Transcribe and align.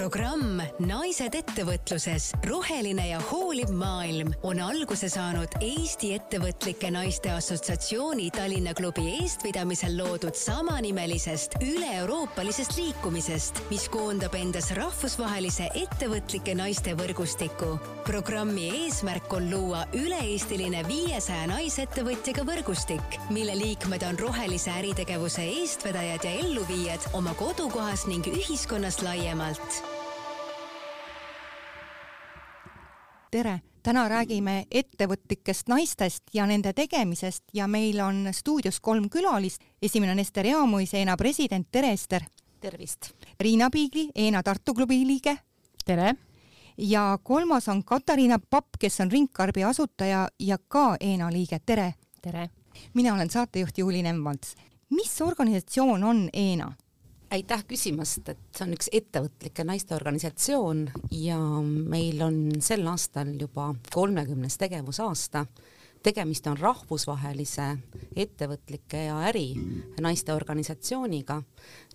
programm 0.00 0.62
Naised 0.80 1.34
ettevõtluses, 1.36 2.30
roheline 2.48 3.02
ja 3.10 3.18
hooliv 3.28 3.68
maailm 3.76 4.30
on 4.48 4.56
alguse 4.64 5.10
saanud 5.12 5.52
Eesti 5.60 6.14
Ettevõtlike 6.16 6.88
Naiste 6.94 7.28
Assotsiatsiooni 7.34 8.30
Tallinna 8.32 8.72
klubi 8.78 9.04
eestvedamisel 9.18 9.98
loodud 9.98 10.38
samanimelisest 10.40 11.58
üle-euroopalisest 11.66 12.78
liikumisest, 12.78 13.60
mis 13.68 13.84
koondab 13.92 14.38
endas 14.40 14.70
rahvusvahelise 14.78 15.68
ettevõtlike 15.82 16.56
naiste 16.56 16.96
võrgustiku. 16.96 17.76
programmi 18.08 18.70
eesmärk 18.86 19.36
on 19.36 19.50
luua 19.52 19.84
üle-eestiline 19.92 20.80
viiesaja 20.88 21.44
naisettevõtjaga 21.52 22.48
võrgustik, 22.48 23.20
mille 23.36 23.58
liikmed 23.58 24.08
on 24.08 24.18
rohelise 24.18 24.72
äritegevuse 24.80 25.44
eestvedajad 25.60 26.24
ja 26.24 26.34
elluviijad 26.40 27.10
oma 27.12 27.36
kodukohas 27.36 28.08
ning 28.08 28.32
ühiskonnas 28.32 29.02
laiemalt 29.04 29.89
tere, 33.30 33.60
täna 33.82 34.08
räägime 34.08 34.64
ettevõtlikest 34.70 35.68
naistest 35.70 36.22
ja 36.34 36.46
nende 36.46 36.72
tegemisest 36.74 37.44
ja 37.54 37.68
meil 37.70 38.00
on 38.02 38.28
stuudios 38.32 38.80
kolm 38.80 39.08
külalist. 39.10 39.62
esimene 39.82 40.12
on 40.12 40.18
Ester 40.18 40.46
Jaamuis, 40.46 40.94
Eena 40.94 41.16
president, 41.16 41.68
tere 41.72 41.92
Ester! 41.92 42.22
tervist! 42.60 43.12
Riina 43.40 43.70
Piigli, 43.70 44.08
Eena 44.14 44.42
Tartu 44.42 44.74
klubi 44.74 45.06
liige. 45.06 45.38
tere! 45.84 46.14
ja 46.78 47.18
kolmas 47.22 47.68
on 47.68 47.84
Katariina 47.84 48.38
Papp, 48.50 48.68
kes 48.78 49.00
on 49.00 49.10
Ringkarbi 49.10 49.64
asutaja 49.64 50.28
ja 50.38 50.58
ka 50.68 50.96
Eena 51.00 51.32
liige, 51.32 51.58
tere! 51.66 51.94
tere! 52.22 52.50
mina 52.94 53.14
olen 53.14 53.30
saatejuht 53.30 53.78
Juuli 53.78 54.02
Nemvalts. 54.02 54.54
mis 54.90 55.22
organisatsioon 55.22 56.04
on 56.04 56.28
Eena? 56.32 56.72
Aitäh 57.30 57.64
küsimast, 57.68 58.28
et 58.28 58.40
see 58.54 58.66
on 58.66 58.74
üks 58.74 58.88
ettevõtlike 58.94 59.64
naiste 59.66 59.94
organisatsioon 59.94 60.86
ja 61.14 61.38
meil 61.62 62.22
on 62.26 62.40
sel 62.62 62.86
aastal 62.90 63.34
juba 63.38 63.70
kolmekümnes 63.94 64.58
tegevusaasta. 64.58 65.46
tegemist 66.00 66.46
on 66.48 66.56
rahvusvahelise 66.56 67.64
ettevõtlike 68.16 69.02
ja 69.04 69.18
äri 69.28 69.52
naiste 70.00 70.32
organisatsiooniga 70.32 71.42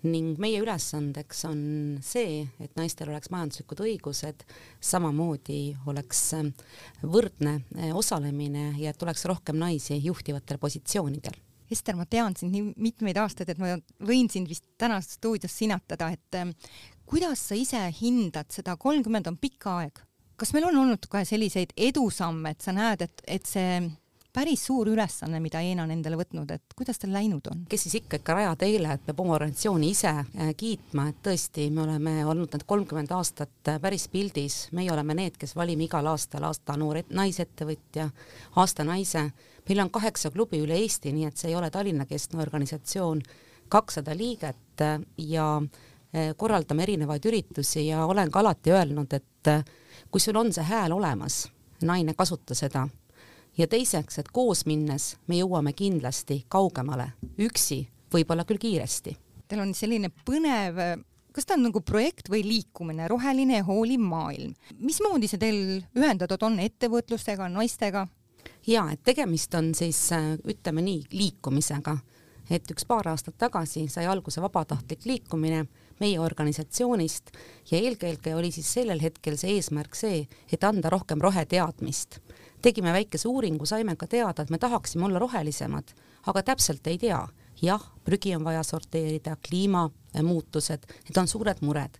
ning 0.04 0.38
meie 0.38 0.60
ülesandeks 0.62 1.44
on 1.48 1.98
see, 2.00 2.46
et 2.60 2.76
naistel 2.76 3.10
oleks 3.10 3.30
majanduslikud 3.34 3.82
õigused, 3.82 4.46
samamoodi 4.80 5.76
oleks 5.86 6.22
võrdne 7.02 7.58
osalemine 7.94 8.76
ja 8.78 8.94
et 8.94 9.02
oleks 9.02 9.26
rohkem 9.26 9.58
naisi 9.58 9.98
juhtivatel 10.04 10.62
positsioonidel 10.62 11.45
Ester, 11.70 11.96
ma 11.98 12.06
tean 12.06 12.36
sind 12.38 12.54
nii 12.54 12.72
mitmeid 12.76 13.18
aastaid, 13.18 13.50
et 13.50 13.60
ma 13.62 13.74
võin 14.06 14.30
sind 14.32 14.48
vist 14.50 14.66
täna 14.78 15.00
stuudios 15.04 15.54
sinatada, 15.58 16.10
et 16.14 16.38
ähm, 16.38 16.54
kuidas 17.06 17.42
sa 17.48 17.58
ise 17.58 17.82
hindad 18.00 18.50
seda, 18.54 18.76
kolmkümmend 18.80 19.30
on 19.30 19.38
pikk 19.40 19.68
aeg. 19.72 20.02
kas 20.36 20.52
meil 20.52 20.66
on 20.68 20.82
olnud 20.82 21.06
ka 21.08 21.24
selliseid 21.24 21.72
edusamme, 21.76 22.52
et 22.52 22.60
sa 22.60 22.74
näed, 22.76 23.06
et, 23.06 23.22
et 23.38 23.46
see 23.48 23.78
päris 24.36 24.66
suur 24.68 24.90
ülesanne, 24.92 25.38
mida 25.40 25.62
Eena 25.64 25.86
on 25.86 25.92
endale 25.94 26.18
võtnud, 26.20 26.50
et 26.52 26.74
kuidas 26.76 27.00
tal 27.00 27.14
läinud 27.14 27.46
on? 27.48 27.62
kes 27.70 27.86
siis 27.86 27.96
ikka 28.02 28.20
ikka 28.20 28.36
rajateile, 28.36 28.92
et 28.92 29.06
peab 29.06 29.22
oma 29.24 29.36
organisatsiooni 29.38 29.90
ise 29.94 30.12
äh, 30.12 30.50
kiitma, 30.60 31.08
et 31.12 31.22
tõesti, 31.24 31.70
me 31.72 31.86
oleme 31.86 32.18
olnud 32.28 32.52
need 32.52 32.66
kolmkümmend 32.68 33.14
aastat 33.16 33.72
äh, 33.72 33.80
päris 33.80 34.06
pildis, 34.12 34.58
meie 34.76 34.92
oleme 34.92 35.16
need, 35.16 35.38
kes 35.40 35.56
valime 35.56 35.86
igal 35.88 36.12
aastal 36.12 36.44
aasta 36.50 36.76
noor 36.76 37.00
naisettevõtja, 37.08 38.10
aasta 38.60 38.84
naise 38.84 39.30
meil 39.68 39.80
on 39.80 39.90
kaheksa 39.90 40.30
klubi 40.30 40.60
üle 40.62 40.78
Eesti, 40.78 41.12
nii 41.12 41.26
et 41.28 41.36
see 41.36 41.50
ei 41.50 41.56
ole 41.58 41.70
Tallinna-keskne 41.70 42.42
organisatsioon, 42.42 43.22
kakssada 43.68 44.14
liiget 44.16 44.82
äh, 44.82 45.00
ja 45.18 45.48
äh, 45.58 46.32
korraldame 46.36 46.86
erinevaid 46.86 47.24
üritusi 47.26 47.88
ja 47.88 48.04
olen 48.06 48.30
ka 48.30 48.40
alati 48.40 48.72
öelnud, 48.72 49.12
et 49.12 49.50
äh, 49.50 49.64
kui 50.10 50.22
sul 50.22 50.38
on 50.38 50.52
see 50.52 50.64
hääl 50.64 50.94
olemas, 50.94 51.46
naine, 51.82 52.14
kasuta 52.14 52.54
seda. 52.54 52.88
ja 53.58 53.66
teiseks, 53.66 54.18
et 54.18 54.28
koos 54.32 54.66
minnes 54.66 55.16
me 55.26 55.38
jõuame 55.38 55.72
kindlasti 55.72 56.44
kaugemale, 56.48 57.12
üksi 57.38 57.86
võib-olla 58.12 58.44
küll 58.44 58.60
kiiresti. 58.60 59.16
Teil 59.48 59.62
on 59.62 59.74
selline 59.74 60.10
põnev 60.26 60.78
kas 61.36 61.44
ta 61.44 61.56
on 61.56 61.66
nagu 61.66 61.82
projekt 61.84 62.30
või 62.32 62.40
liikumine, 62.46 63.08
roheline 63.12 63.58
ja 63.58 63.64
hooliv 63.66 64.00
maailm. 64.00 64.54
mismoodi 64.78 65.28
see 65.28 65.40
teil 65.40 65.58
ühendatud 65.96 66.42
on 66.42 66.58
ettevõtlustega, 66.64 67.48
naistega? 67.52 68.06
Ja 68.66 68.88
et 68.92 69.02
tegemist 69.04 69.54
on 69.54 69.74
siis 69.74 70.12
äh, 70.12 70.34
ütleme 70.44 70.82
nii 70.82 71.04
liikumisega, 71.12 71.96
et 72.50 72.70
üks 72.70 72.86
paar 72.86 73.08
aastat 73.10 73.38
tagasi 73.38 73.86
sai 73.90 74.06
alguse 74.06 74.42
vabatahtlik 74.42 75.06
liikumine 75.06 75.66
meie 76.00 76.18
organisatsioonist 76.20 77.32
ja 77.70 77.78
eelkõige 77.78 78.34
oli 78.36 78.50
siis 78.52 78.68
sellel 78.78 79.00
hetkel 79.02 79.38
see 79.40 79.56
eesmärk 79.56 79.96
see, 79.96 80.26
et 80.52 80.64
anda 80.64 80.90
rohkem 80.92 81.20
roheteadmist. 81.20 82.20
tegime 82.62 82.92
väikese 82.92 83.28
uuringu, 83.28 83.66
saime 83.66 83.96
ka 83.96 84.06
teada, 84.06 84.42
et 84.42 84.50
me 84.50 84.58
tahaksime 84.58 85.04
olla 85.04 85.18
rohelisemad, 85.18 85.92
aga 86.26 86.42
täpselt 86.42 86.86
ei 86.86 86.98
tea. 86.98 87.26
jah, 87.62 87.82
prügi 88.04 88.36
on 88.36 88.44
vaja 88.44 88.62
sorteerida, 88.62 89.36
kliimamuutused, 89.48 90.86
need 91.08 91.16
on 91.16 91.28
suured 91.28 91.62
mured. 91.62 91.98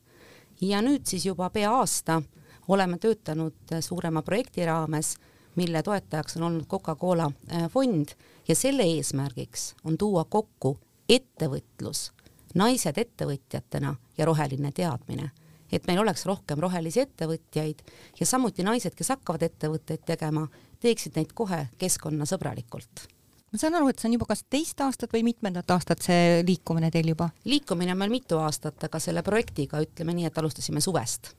ja 0.60 0.82
nüüd 0.82 1.06
siis 1.06 1.26
juba 1.26 1.50
pea 1.50 1.70
aasta 1.72 2.22
oleme 2.68 2.98
töötanud 2.98 3.80
suurema 3.80 4.22
projekti 4.22 4.66
raames 4.66 5.16
mille 5.56 5.83
toetajaks 5.83 6.37
on 6.37 6.43
olnud 6.50 6.67
Coca-Cola 6.67 7.31
äh, 7.53 7.71
fond 7.71 8.12
ja 8.49 8.56
selle 8.56 8.83
eesmärgiks 8.83 9.75
on 9.84 9.99
tuua 9.99 10.25
kokku 10.25 10.77
ettevõtlus, 11.09 12.11
naised 12.55 12.99
ettevõtjatena 12.99 13.94
ja 14.19 14.25
roheline 14.25 14.72
teadmine 14.72 15.31
et 15.72 15.87
meil 15.89 16.00
oleks 16.03 16.27
rohkem 16.27 16.61
rohelisi 16.62 17.03
ettevõtjaid 17.03 17.83
ja 18.21 18.27
samuti 18.27 18.65
naised, 18.67 18.94
kes 18.94 19.12
hakkavad 19.15 19.47
ettevõtteid 19.49 20.05
tegema, 20.06 20.47
teeksid 20.83 21.17
neid 21.19 21.33
kohe 21.34 21.67
keskkonnasõbralikult. 21.81 23.06
ma 23.53 23.59
saan 23.59 23.75
aru, 23.78 23.88
et 23.88 23.99
see 23.99 24.11
on 24.11 24.19
juba 24.19 24.28
kas 24.31 24.44
teist 24.50 24.81
aastat 24.81 25.12
või 25.12 25.25
mitmendat 25.27 25.71
aastat 25.71 26.03
see 26.03 26.44
liikumine 26.47 26.91
teil 26.91 27.09
juba? 27.15 27.31
liikumine 27.44 27.93
on 27.93 27.99
meil 27.99 28.15
mitu 28.15 28.38
aastat, 28.38 28.78
aga 28.84 29.00
selle 29.00 29.23
projektiga 29.27 29.83
ütleme 29.83 30.15
nii, 30.15 30.31
et 30.31 30.38
alustasime 30.38 30.81
suvest 30.81 31.34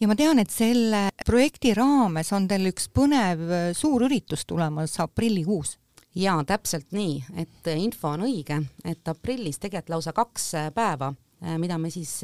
ja 0.00 0.08
ma 0.08 0.16
tean, 0.16 0.38
et 0.38 0.52
selle 0.52 1.08
projekti 1.26 1.72
raames 1.76 2.32
on 2.36 2.46
teil 2.48 2.68
üks 2.70 2.88
põnev 2.92 3.42
äh, 3.48 3.66
suur 3.76 4.06
üritus 4.08 4.44
tulemas 4.46 4.98
aprillikuus. 5.00 5.78
jaa, 6.16 6.38
täpselt 6.44 6.92
nii, 6.96 7.16
et 7.36 7.68
äh, 7.68 7.80
info 7.80 8.12
on 8.14 8.26
õige, 8.28 8.60
et 8.84 9.08
aprillis 9.08 9.58
tegelikult 9.58 9.96
lausa 9.96 10.12
kaks 10.16 10.54
äh, 10.54 10.70
päeva, 10.74 11.12
mida 11.60 11.76
me 11.78 11.90
siis 11.92 12.22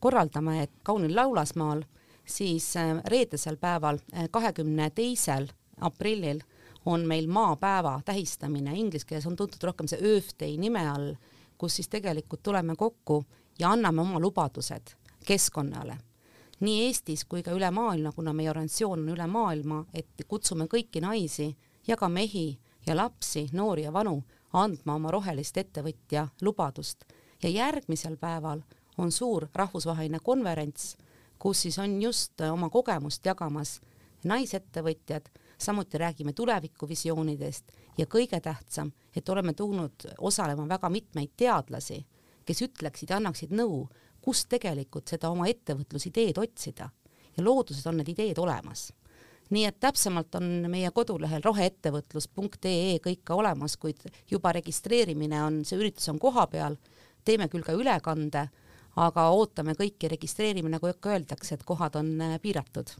korraldame, 0.00 0.62
et 0.62 0.70
kaunil 0.82 1.12
Laulasmaal, 1.14 1.82
siis 2.24 2.70
reedesel 3.12 3.58
päeval, 3.60 3.98
kahekümne 4.32 4.86
teisel 4.96 5.50
aprillil 5.84 6.40
on 6.88 7.04
meil 7.04 7.28
maapäeva 7.28 7.98
tähistamine, 8.04 8.72
inglise 8.72 9.04
keeles 9.06 9.26
on 9.28 9.36
tuntud 9.36 9.68
rohkem 9.68 9.90
see 9.92 10.00
Earth 10.00 10.32
Day 10.40 10.56
nime 10.56 10.86
all, 10.88 11.12
kus 11.60 11.76
siis 11.76 11.92
tegelikult 11.92 12.42
tuleme 12.42 12.72
kokku 12.72 13.20
ja 13.60 13.76
anname 13.76 14.00
oma 14.00 14.16
lubadused 14.24 14.96
keskkonnale 15.28 15.98
nii 16.64 16.86
Eestis 16.86 17.24
kui 17.28 17.42
ka 17.42 17.52
üle 17.54 17.70
maailma, 17.70 18.12
kuna 18.12 18.32
meie 18.32 18.50
organisatsioon 18.50 19.02
on 19.04 19.12
üle 19.14 19.26
maailma, 19.30 19.84
et 19.94 20.24
kutsume 20.28 20.66
kõiki 20.70 21.02
naisi 21.04 21.50
ja 21.86 21.96
ka 21.96 22.08
mehi 22.08 22.58
ja 22.86 22.96
lapsi, 22.96 23.48
noori 23.52 23.84
ja 23.84 23.92
vanu 23.92 24.22
andma 24.54 24.94
oma 24.94 25.10
rohelist 25.10 25.56
ettevõtja 25.58 26.28
lubadust. 26.42 27.04
Ja 27.42 27.48
järgmisel 27.48 28.16
päeval 28.16 28.62
on 28.98 29.12
suur 29.12 29.48
rahvusvaheline 29.54 30.20
konverents, 30.22 30.94
kus 31.38 31.64
siis 31.66 31.78
on 31.78 32.00
just 32.02 32.40
oma 32.40 32.70
kogemust 32.70 33.26
jagamas 33.26 33.80
naisettevõtjad, 34.24 35.26
samuti 35.58 35.98
räägime 35.98 36.32
tulevikuvisioonidest 36.32 37.72
ja 37.98 38.06
kõige 38.06 38.40
tähtsam, 38.40 38.92
et 39.16 39.28
oleme 39.28 39.52
tulnud 39.52 40.06
osalema 40.18 40.68
väga 40.68 40.88
mitmeid 40.88 41.34
teadlasi, 41.36 42.04
kes 42.44 42.62
ütleksid 42.62 43.12
annaksid 43.12 43.52
nõu, 43.52 43.84
kust 44.24 44.48
tegelikult 44.52 45.10
seda 45.12 45.30
oma 45.30 45.48
ettevõtlusideed 45.50 46.38
otsida. 46.40 46.88
Ja 47.36 47.44
looduses 47.44 47.86
on 47.90 47.98
need 48.00 48.12
ideed 48.14 48.38
olemas. 48.38 48.92
nii 49.50 49.66
et 49.68 49.76
täpsemalt 49.78 50.34
on 50.38 50.46
meie 50.72 50.88
kodulehel 50.90 51.42
roheettevõtlus.ee 51.44 52.94
kõik 53.04 53.20
ka 53.28 53.34
olemas, 53.36 53.76
kuid 53.76 54.00
juba 54.30 54.54
registreerimine 54.56 55.42
on, 55.44 55.58
see 55.68 55.76
üritus 55.78 56.08
on 56.08 56.18
kohapeal, 56.18 56.78
teeme 57.24 57.48
küll 57.52 57.62
ka 57.62 57.74
ülekande, 57.76 58.46
aga 58.96 59.26
ootame 59.36 59.76
kõiki 59.76 60.08
registreerimine, 60.08 60.78
nagu 60.78 60.88
öeldakse, 60.88 61.54
et 61.54 61.66
kohad 61.68 62.00
on 62.00 62.16
äh, 62.24 62.38
piiratud 62.40 62.94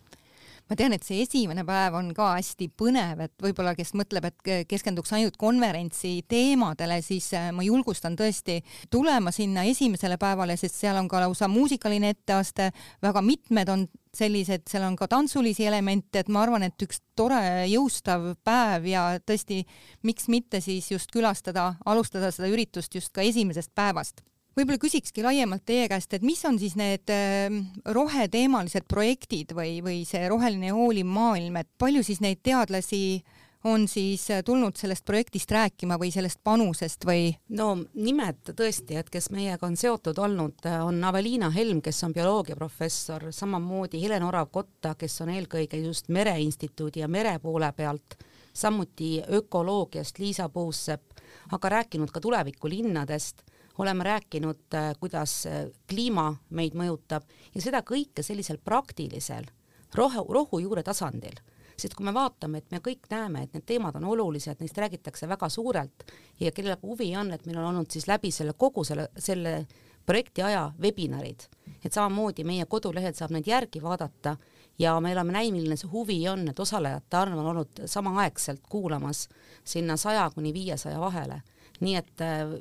ma 0.71 0.77
tean, 0.79 0.95
et 0.97 1.05
see 1.05 1.21
esimene 1.25 1.65
päev 1.67 1.97
on 1.99 2.11
ka 2.17 2.31
hästi 2.39 2.71
põnev, 2.79 3.21
et 3.27 3.35
võib-olla 3.43 3.75
kes 3.77 3.93
mõtleb, 3.99 4.29
et 4.31 4.69
keskenduks 4.71 5.13
ainult 5.17 5.37
konverentsi 5.41 6.15
teemadele, 6.31 7.01
siis 7.05 7.29
äh, 7.37 7.51
ma 7.55 7.65
julgustan 7.67 8.17
tõesti 8.17 8.61
tulema 8.93 9.33
sinna 9.35 9.67
esimesele 9.69 10.19
päevale, 10.21 10.57
sest 10.61 10.81
seal 10.81 10.99
on 11.01 11.11
ka 11.11 11.21
lausa 11.25 11.49
muusikaline 11.53 12.15
etteaste, 12.15 12.71
väga 13.05 13.25
mitmed 13.25 13.73
on 13.73 13.87
sellised, 14.15 14.69
seal 14.71 14.87
on 14.87 14.97
ka 14.97 15.09
tantsulisi 15.11 15.67
elemente, 15.69 16.23
et 16.23 16.31
ma 16.33 16.45
arvan, 16.45 16.65
et 16.65 16.87
üks 16.87 17.03
tore 17.19 17.67
jõustav 17.69 18.31
päev 18.47 18.87
ja 18.89 19.07
tõesti, 19.27 19.65
miks 20.07 20.31
mitte 20.33 20.63
siis 20.65 20.93
just 20.93 21.13
külastada, 21.13 21.75
alustada 21.85 22.31
seda 22.33 22.49
üritust 22.53 22.95
just 22.95 23.13
ka 23.13 23.27
esimesest 23.27 23.75
päevast 23.75 24.25
võib-olla 24.55 24.81
küsikski 24.81 25.25
laiemalt 25.25 25.65
teie 25.67 25.87
käest, 25.91 26.15
et 26.15 26.25
mis 26.27 26.43
on 26.49 26.59
siis 26.61 26.77
need 26.79 27.11
äh, 27.12 27.55
roheteemalised 27.85 28.87
projektid 28.91 29.55
või, 29.56 29.79
või 29.85 30.03
see 30.09 30.29
roheline 30.31 30.75
hooliv 30.75 31.09
maailm, 31.09 31.59
et 31.61 31.71
palju 31.79 32.05
siis 32.06 32.23
neid 32.25 32.43
teadlasi 32.47 33.23
on 33.65 33.89
siis 33.89 34.31
äh, 34.31 34.43
tulnud 34.45 34.77
sellest 34.77 35.05
projektist 35.05 35.51
rääkima 35.51 35.97
või 36.01 36.12
sellest 36.15 36.41
panusest 36.45 37.06
või? 37.09 37.33
no 37.56 37.73
nimed 37.95 38.53
tõesti, 38.53 38.99
et 39.01 39.11
kes 39.11 39.31
meiega 39.35 39.67
on 39.67 39.77
seotud 39.81 40.19
olnud, 40.21 40.61
äh, 40.69 40.79
on 40.85 41.01
Aveliina 41.05 41.51
Helm, 41.55 41.81
kes 41.83 42.05
on 42.06 42.15
bioloogiaprofessor, 42.15 43.31
samamoodi 43.33 44.03
Helen 44.03 44.27
Orav-Kotta, 44.29 44.95
kes 45.01 45.21
on 45.25 45.33
eelkõige 45.35 45.81
just 45.83 46.12
Mereinstituudi 46.12 47.03
ja 47.03 47.09
mere 47.09 47.39
poole 47.43 47.73
pealt, 47.77 48.19
samuti 48.55 49.17
ökoloogiast 49.41 50.19
Liisa 50.23 50.49
Puussepp, 50.49 51.19
aga 51.53 51.69
rääkinud 51.79 52.12
ka 52.15 52.21
tulevikulinnadest 52.21 53.43
oleme 53.79 54.05
rääkinud, 54.05 54.67
äh, 54.75 54.93
kuidas 55.00 55.47
kliima 55.91 56.31
meid 56.50 56.76
mõjutab 56.79 57.26
ja 57.55 57.62
seda 57.62 57.82
kõike 57.82 58.23
sellisel 58.23 58.59
praktilisel 58.59 59.49
rohu, 59.94 60.26
rohujuure 60.32 60.82
tasandil 60.82 61.41
sest 61.76 61.97
kui 61.99 62.06
me 62.06 62.15
vaatame, 62.15 62.61
et 62.61 62.71
me 62.71 62.81
kõik 62.82 63.09
näeme, 63.11 63.44
et 63.44 63.55
need 63.56 63.65
teemad 63.67 63.97
on 63.99 64.06
olulised, 64.15 64.61
neist 64.61 64.79
räägitakse 64.79 65.29
väga 65.31 65.49
suurelt 65.50 66.05
ja 66.41 66.53
kellel 66.55 66.79
huvi 66.82 67.11
on, 67.19 67.32
et 67.35 67.47
meil 67.47 67.59
on 67.59 67.73
olnud 67.73 67.91
siis 67.91 68.06
läbi 68.11 68.31
selle 68.35 68.55
kogu 68.59 68.85
selle, 68.87 69.09
selle 69.19 69.65
projekti 70.06 70.44
aja 70.44 70.69
webinarid, 70.81 71.47
et 71.85 71.93
samamoodi 71.93 72.44
meie 72.47 72.67
kodulehel 72.70 73.15
saab 73.17 73.35
neid 73.35 73.49
järgi 73.49 73.82
vaadata 73.82 74.37
ja 74.79 74.94
me 75.00 75.12
oleme 75.15 75.35
näinud, 75.35 75.59
milline 75.59 75.79
see 75.81 75.91
huvi 75.91 76.19
on, 76.29 76.47
et 76.50 76.61
osalejate 76.61 77.19
arv 77.19 77.38
on 77.38 77.50
olnud 77.55 77.85
samaaegselt 77.91 78.62
kuulamas 78.69 79.29
sinna 79.65 79.97
saja 79.97 80.29
kuni 80.35 80.55
viiesaja 80.55 81.00
vahele. 81.00 81.43
nii 81.81 81.97
et 81.99 82.20
äh, 82.23 82.53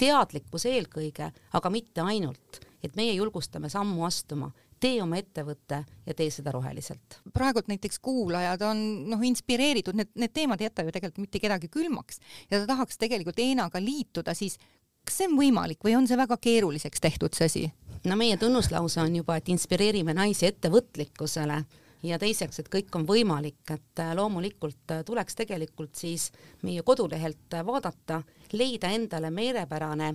teadlikkus 0.00 0.66
eelkõige, 0.70 1.30
aga 1.52 1.70
mitte 1.72 2.02
ainult, 2.04 2.60
et 2.82 2.96
meie 2.96 3.12
julgustame 3.18 3.68
sammu 3.72 4.04
astuma, 4.08 4.50
tee 4.80 4.96
oma 5.04 5.18
ettevõte 5.20 5.82
ja 6.06 6.14
tee 6.16 6.30
seda 6.32 6.52
roheliselt. 6.54 7.18
praegult 7.34 7.68
näiteks 7.68 7.98
kuulajad 8.00 8.62
on 8.64 8.80
noh, 9.10 9.22
inspireeritud, 9.28 9.98
need, 9.98 10.12
need 10.16 10.32
teemad 10.32 10.60
ei 10.60 10.70
jäta 10.70 10.86
ju 10.86 10.94
tegelikult 10.94 11.26
mitte 11.26 11.42
kedagi 11.42 11.68
külmaks 11.68 12.20
ja 12.50 12.62
ta 12.62 12.66
tahaks 12.72 12.98
tegelikult 12.98 13.38
Eenaga 13.38 13.82
liituda, 13.82 14.34
siis 14.34 14.56
kas 15.04 15.20
see 15.20 15.28
on 15.28 15.36
võimalik 15.36 15.84
või 15.84 15.98
on 15.98 16.08
see 16.08 16.16
väga 16.16 16.40
keeruliseks 16.40 17.04
tehtud, 17.04 17.36
see 17.36 17.50
asi? 17.50 17.66
no 18.08 18.16
meie 18.16 18.40
tunnuslause 18.40 19.02
on 19.02 19.20
juba, 19.20 19.36
et 19.36 19.52
inspireerime 19.52 20.16
naisi 20.16 20.48
ettevõtlikkusele 20.48 21.60
ja 22.02 22.18
teiseks, 22.18 22.62
et 22.62 22.68
kõik 22.72 22.94
on 22.96 23.06
võimalik, 23.08 23.62
et 23.70 24.02
äh, 24.02 24.12
loomulikult 24.16 24.94
äh, 24.94 25.04
tuleks 25.06 25.36
tegelikult 25.38 25.98
siis 25.98 26.30
meie 26.62 26.82
kodulehelt 26.86 27.56
äh, 27.56 27.64
vaadata, 27.66 28.22
leida 28.52 28.92
endale 28.96 29.30
meelepärane 29.34 30.14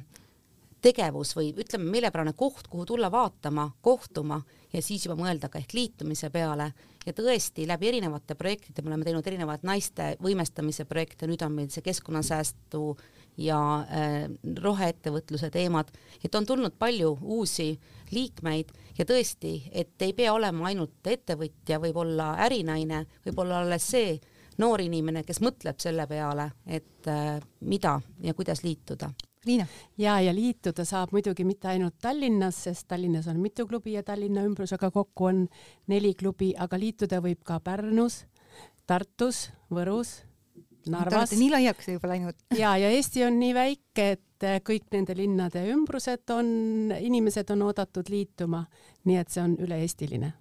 tegevus 0.86 1.34
või 1.38 1.50
ütleme, 1.58 1.88
meelepärane 1.90 2.36
koht, 2.38 2.68
kuhu 2.70 2.86
tulla 2.86 3.10
vaatama, 3.12 3.72
kohtuma 3.82 4.42
ja 4.74 4.82
siis 4.86 5.06
juba 5.08 5.18
mõelda 5.18 5.50
ka 5.50 5.60
ehk 5.62 5.74
liitumise 5.74 6.30
peale. 6.34 6.72
Ja 7.06 7.14
tõesti 7.14 7.66
läbi 7.70 7.90
erinevate 7.90 8.36
projektide 8.38 8.82
me 8.84 8.92
oleme 8.92 9.06
teinud 9.06 9.28
erinevaid 9.28 9.66
naiste 9.66 10.16
võimestamise 10.22 10.86
projekte, 10.90 11.30
nüüd 11.30 11.42
on 11.46 11.54
meil 11.58 11.72
see 11.74 11.86
keskkonnasäästu 11.86 12.82
ja 13.38 13.60
äh, 13.82 14.16
roheettevõtluse 14.62 15.50
teemad, 15.52 15.92
et 16.24 16.36
on 16.36 16.46
tulnud 16.46 16.78
palju 16.80 17.18
uusi 17.22 17.74
liikmeid 18.12 18.72
ja 18.98 19.06
tõesti, 19.06 19.58
et 19.72 20.02
ei 20.02 20.14
pea 20.14 20.34
olema 20.34 20.70
ainult 20.70 21.08
ettevõtja, 21.08 21.80
võib 21.84 22.00
olla 22.06 22.34
ärinaine, 22.46 23.06
võib 23.26 23.44
olla 23.44 23.62
alles 23.64 23.90
see 23.92 24.18
noor 24.62 24.82
inimene, 24.82 25.24
kes 25.28 25.42
mõtleb 25.44 25.80
selle 25.84 26.08
peale, 26.08 26.50
et 26.66 27.08
äh, 27.12 27.40
mida 27.62 28.00
ja 28.24 28.34
kuidas 28.34 28.64
liituda 28.64 29.12
Liina. 29.46 29.68
ja, 29.98 30.16
ja 30.22 30.32
liituda 30.34 30.82
saab 30.86 31.12
muidugi 31.14 31.44
mitte 31.46 31.70
ainult 31.70 32.00
Tallinnas, 32.02 32.64
sest 32.66 32.88
Tallinnas 32.90 33.28
on 33.30 33.38
mitu 33.38 33.68
klubi 33.70 33.94
ja 33.94 34.02
Tallinna 34.04 34.42
ümbrusega 34.48 34.90
kokku 34.92 35.28
on 35.30 35.44
neli 35.92 36.16
klubi, 36.18 36.54
aga 36.58 36.80
liituda 36.82 37.20
võib 37.22 37.44
ka 37.46 37.60
Pärnus, 37.62 38.24
Tartus, 38.90 39.52
Võrus, 39.70 40.24
Narvas. 40.92 41.12
Te 41.12 41.20
olete 41.20 41.42
nii 41.42 41.52
laiaks 41.54 41.92
juba 41.96 42.12
läinud. 42.12 42.40
ja, 42.62 42.76
ja 42.82 42.94
Eesti 42.94 43.26
on 43.26 43.40
nii 43.42 43.54
väike, 43.58 44.08
et 44.18 44.48
kõik 44.68 44.90
nende 44.94 45.16
linnade 45.18 45.64
ümbrused 45.74 46.34
on, 46.36 46.48
inimesed 47.00 47.54
on 47.56 47.68
oodatud 47.70 48.10
liituma, 48.12 48.66
nii 49.08 49.22
et 49.22 49.32
see 49.34 49.44
on 49.44 49.56
üle-eestiline 49.66 50.34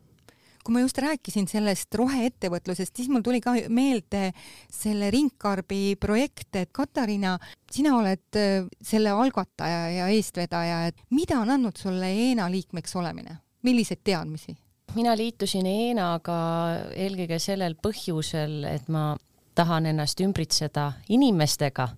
kui 0.64 0.73
ma 0.73 0.81
just 0.81 0.99
rääkisin 0.99 1.44
sellest 1.49 1.93
roheettevõtlusest, 2.00 2.94
siis 2.96 3.11
mul 3.12 3.20
tuli 3.25 3.43
ka 3.44 3.52
meelde 3.69 4.31
selle 4.73 5.11
Ringkarbi 5.12 5.99
projekt, 6.00 6.56
et 6.56 6.73
Katariina, 6.73 7.35
sina 7.70 7.93
oled 7.99 8.38
äh, 8.40 8.64
selle 8.81 9.12
algataja 9.12 9.82
ja 9.93 10.08
eestvedaja, 10.14 10.87
et 10.88 11.05
mida 11.12 11.37
on 11.43 11.52
andnud 11.52 11.76
sulle 11.76 12.08
ENA 12.08 12.49
liikmeks 12.55 12.97
olemine, 12.97 13.43
milliseid 13.69 14.00
teadmisi? 14.05 14.56
mina 14.94 15.11
liitusin 15.19 15.67
ENA-ga 15.67 16.35
eelkõige 16.94 17.40
sellel 17.43 17.75
põhjusel, 17.82 18.61
et 18.70 18.87
ma 18.93 19.08
tahan 19.55 19.87
ennast 19.87 20.21
ümbritseda 20.21 20.93
inimestega, 21.09 21.89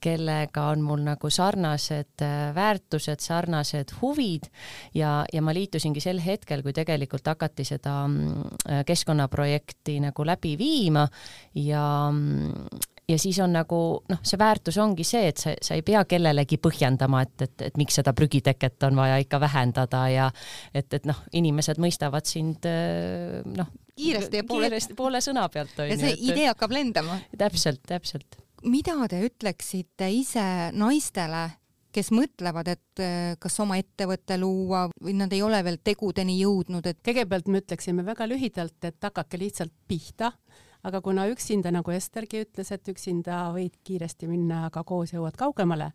kellega 0.00 0.68
on 0.72 0.82
mul 0.86 1.02
nagu 1.06 1.30
sarnased 1.30 2.22
äh, 2.22 2.50
väärtused, 2.54 3.22
sarnased 3.22 3.94
huvid 4.00 4.46
ja, 4.94 5.24
ja 5.32 5.42
ma 5.42 5.54
liitusingi 5.54 6.02
sel 6.02 6.22
hetkel, 6.22 6.62
kui 6.62 6.74
tegelikult 6.76 7.26
hakati 7.26 7.66
seda 7.66 8.00
mm, 8.06 8.60
äh, 8.68 8.84
keskkonnaprojekti 8.86 9.98
nagu 10.06 10.26
läbi 10.26 10.54
viima 10.60 11.08
ja 11.54 11.82
mm, 12.12 12.68
ja 13.08 13.18
siis 13.18 13.38
on 13.40 13.54
nagu 13.56 13.80
noh, 14.08 14.22
see 14.22 14.38
väärtus 14.40 14.78
ongi 14.82 15.06
see, 15.06 15.28
et 15.32 15.40
sa, 15.40 15.54
sa 15.62 15.76
ei 15.78 15.84
pea 15.86 16.04
kellelegi 16.08 16.58
põhjendama, 16.62 17.22
et, 17.24 17.46
et, 17.46 17.68
et 17.70 17.78
miks 17.80 18.00
seda 18.00 18.12
prügiteket 18.16 18.88
on 18.88 18.98
vaja 19.00 19.20
ikka 19.22 19.40
vähendada 19.40 20.02
ja 20.12 20.30
et, 20.74 20.92
et 20.92 21.08
noh, 21.08 21.22
inimesed 21.32 21.80
mõistavad 21.82 22.28
sind 22.28 22.68
äh, 22.68 23.40
noh, 23.44 23.70
kiiresti 23.98 24.42
ja 24.42 24.48
poole, 24.48 24.68
kiiresti 24.68 24.98
poole 24.98 25.22
sõna 25.24 25.48
pealt 25.52 25.78
on 25.78 25.88
ju. 25.88 25.96
ja 25.96 26.02
see 26.02 26.12
et, 26.16 26.28
idee 26.32 26.50
hakkab 26.52 26.76
lendama. 26.76 27.18
täpselt, 27.38 27.82
täpselt 27.88 28.38
mida 28.66 28.94
te 29.10 29.20
ütleksite 29.26 30.08
ise 30.12 30.44
naistele, 30.74 31.48
kes 31.94 32.10
mõtlevad, 32.14 32.68
et 32.74 33.02
eh, 33.02 33.34
kas 33.40 33.58
oma 33.62 33.78
ettevõte 33.80 34.38
luua 34.38 34.86
või 35.02 35.14
nad 35.18 35.32
ei 35.34 35.42
ole 35.42 35.60
veel 35.66 35.78
tegudeni 35.84 36.38
jõudnud, 36.42 36.86
et 36.86 37.00
kõigepealt 37.04 37.48
me 37.48 37.62
ütleksime 37.62 38.04
väga 38.06 38.28
lühidalt, 38.28 38.76
et 38.84 39.08
hakake 39.08 39.40
lihtsalt 39.40 39.74
pihta 39.88 40.32
aga 40.86 41.00
kuna 41.02 41.26
üksinda, 41.30 41.72
nagu 41.74 41.92
Estergi 41.92 42.42
ütles, 42.44 42.70
et 42.74 42.88
üksinda 42.90 43.48
võid 43.54 43.74
kiiresti 43.86 44.28
minna, 44.30 44.64
aga 44.68 44.84
koos 44.86 45.12
jõuad 45.14 45.36
kaugemale, 45.38 45.90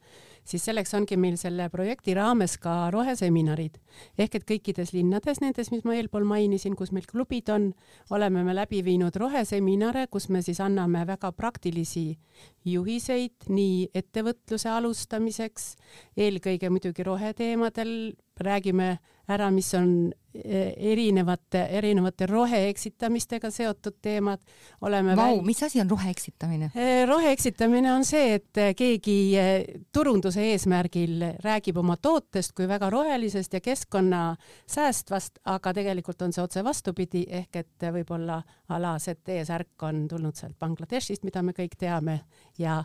siis 0.48 0.66
selleks 0.68 0.94
ongi 0.98 1.18
meil 1.20 1.38
selle 1.40 1.70
projekti 1.72 2.16
raames 2.18 2.58
ka 2.62 2.90
roheseminarid. 2.94 3.80
Ehk 4.20 4.40
et 4.40 4.48
kõikides 4.50 4.94
linnades, 4.96 5.40
nendes, 5.44 5.72
mis 5.72 5.86
ma 5.88 5.96
eelpool 5.96 6.28
mainisin, 6.28 6.76
kus 6.76 6.92
meil 6.96 7.08
klubid 7.10 7.50
on, 7.54 7.72
oleme 8.12 8.44
me 8.44 8.56
läbi 8.56 8.84
viinud 8.86 9.16
roheseminare, 9.16 10.08
kus 10.12 10.30
me 10.30 10.44
siis 10.44 10.60
anname 10.64 11.06
väga 11.08 11.32
praktilisi 11.32 12.18
juhiseid 12.66 13.48
nii 13.54 13.90
ettevõtluse 13.96 14.70
alustamiseks, 14.72 15.74
eelkõige 16.18 16.72
muidugi 16.74 17.08
roheteemadel, 17.08 18.14
räägime 18.40 18.98
ära, 19.28 19.52
mis 19.52 19.74
on 19.74 20.12
e, 20.34 20.74
erinevate, 20.92 21.62
erinevate 21.78 22.26
roheeksitamistega 22.28 23.52
seotud 23.52 23.96
teemad. 24.02 24.42
oleme 24.82 25.16
Vau, 25.16 25.42
mis 25.42 25.64
asi 25.64 25.82
on 25.82 25.90
roheeksitamine? 25.90 26.72
E, 26.76 27.06
roheeksitamine 27.06 27.94
on 27.94 28.06
see, 28.06 28.34
et 28.40 28.62
keegi 28.78 29.18
e, 29.40 29.46
turunduse 29.94 30.44
eesmärgil 30.52 31.24
räägib 31.44 31.78
oma 31.80 31.98
tootest 31.98 32.52
kui 32.58 32.68
väga 32.68 32.90
rohelisest 32.90 33.54
ja 33.54 33.62
keskkonna 33.62 34.36
säästvast, 34.68 35.40
aga 35.46 35.74
tegelikult 35.74 36.22
on 36.22 36.34
see 36.34 36.44
otse 36.44 36.64
vastupidi, 36.64 37.26
ehk 37.30 37.64
et 37.64 37.90
võib-olla 37.96 38.42
a 38.68 38.82
la 38.82 38.98
ZT 39.00 39.40
särk 39.48 39.88
on 39.88 40.08
tulnud 40.08 40.36
sealt 40.36 40.60
Bangladeshist, 40.60 41.24
mida 41.24 41.44
me 41.44 41.56
kõik 41.56 41.80
teame 41.80 42.20
ja 42.60 42.82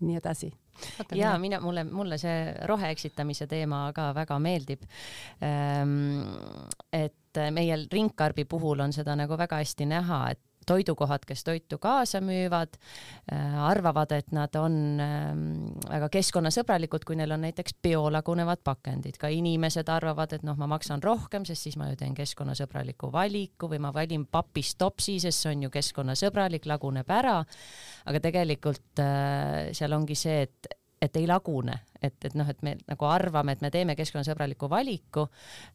nii 0.00 0.20
edasi 0.20 0.52
ja 1.14 1.34
mina, 1.38 1.60
mulle, 1.60 1.84
mulle 1.84 2.18
see 2.18 2.52
rohe 2.68 2.90
eksitamise 2.94 3.46
teema 3.50 3.88
ka 3.96 4.10
väga 4.16 4.38
meeldib. 4.42 4.84
Ehm, 5.44 6.26
et 6.92 7.40
meie 7.54 7.76
ringkarbi 7.92 8.44
puhul 8.48 8.80
on 8.86 8.92
seda 8.92 9.16
nagu 9.18 9.38
väga 9.38 9.60
hästi 9.62 9.86
näha, 9.88 10.22
et 10.32 10.42
toidukohad, 10.68 11.24
kes 11.28 11.44
toitu 11.46 11.78
kaasa 11.82 12.20
müüvad, 12.24 12.78
äh, 13.32 13.58
arvavad, 13.68 14.12
et 14.16 14.32
nad 14.36 14.54
on 14.60 14.78
ähm, 15.02 15.44
väga 15.88 16.10
keskkonnasõbralikud, 16.18 17.06
kui 17.08 17.18
neil 17.18 17.32
on 17.34 17.44
näiteks 17.46 17.78
biolagunevad 17.82 18.62
pakendid. 18.64 19.18
ka 19.18 19.30
inimesed 19.32 19.88
arvavad, 19.92 20.32
et 20.36 20.46
noh, 20.46 20.56
ma 20.60 20.68
maksan 20.70 21.02
rohkem, 21.04 21.46
sest 21.48 21.68
siis 21.68 21.78
ma 21.80 21.90
ju 21.90 21.98
teen 22.00 22.16
keskkonnasõbraliku 22.18 23.12
valiku 23.12 23.70
või 23.72 23.80
ma 23.82 23.92
valin 23.94 24.26
papist 24.26 24.78
topsi, 24.78 25.18
sest 25.22 25.44
see 25.44 25.54
on 25.56 25.68
ju 25.68 25.72
keskkonnasõbralik, 25.74 26.68
laguneb 26.68 27.10
ära. 27.10 27.40
aga 28.08 28.20
tegelikult 28.20 29.02
äh, 29.02 29.72
seal 29.76 29.96
ongi 29.96 30.16
see, 30.18 30.42
et 30.48 30.78
et 31.02 31.16
ei 31.16 31.26
lagune, 31.30 31.74
et, 32.02 32.16
et 32.24 32.34
noh, 32.38 32.48
et 32.48 32.60
me 32.66 32.74
nagu 32.88 33.08
arvame, 33.08 33.54
et 33.54 33.62
me 33.64 33.70
teeme 33.74 33.96
keskkonnasõbraliku 33.98 34.68
valiku. 34.70 35.26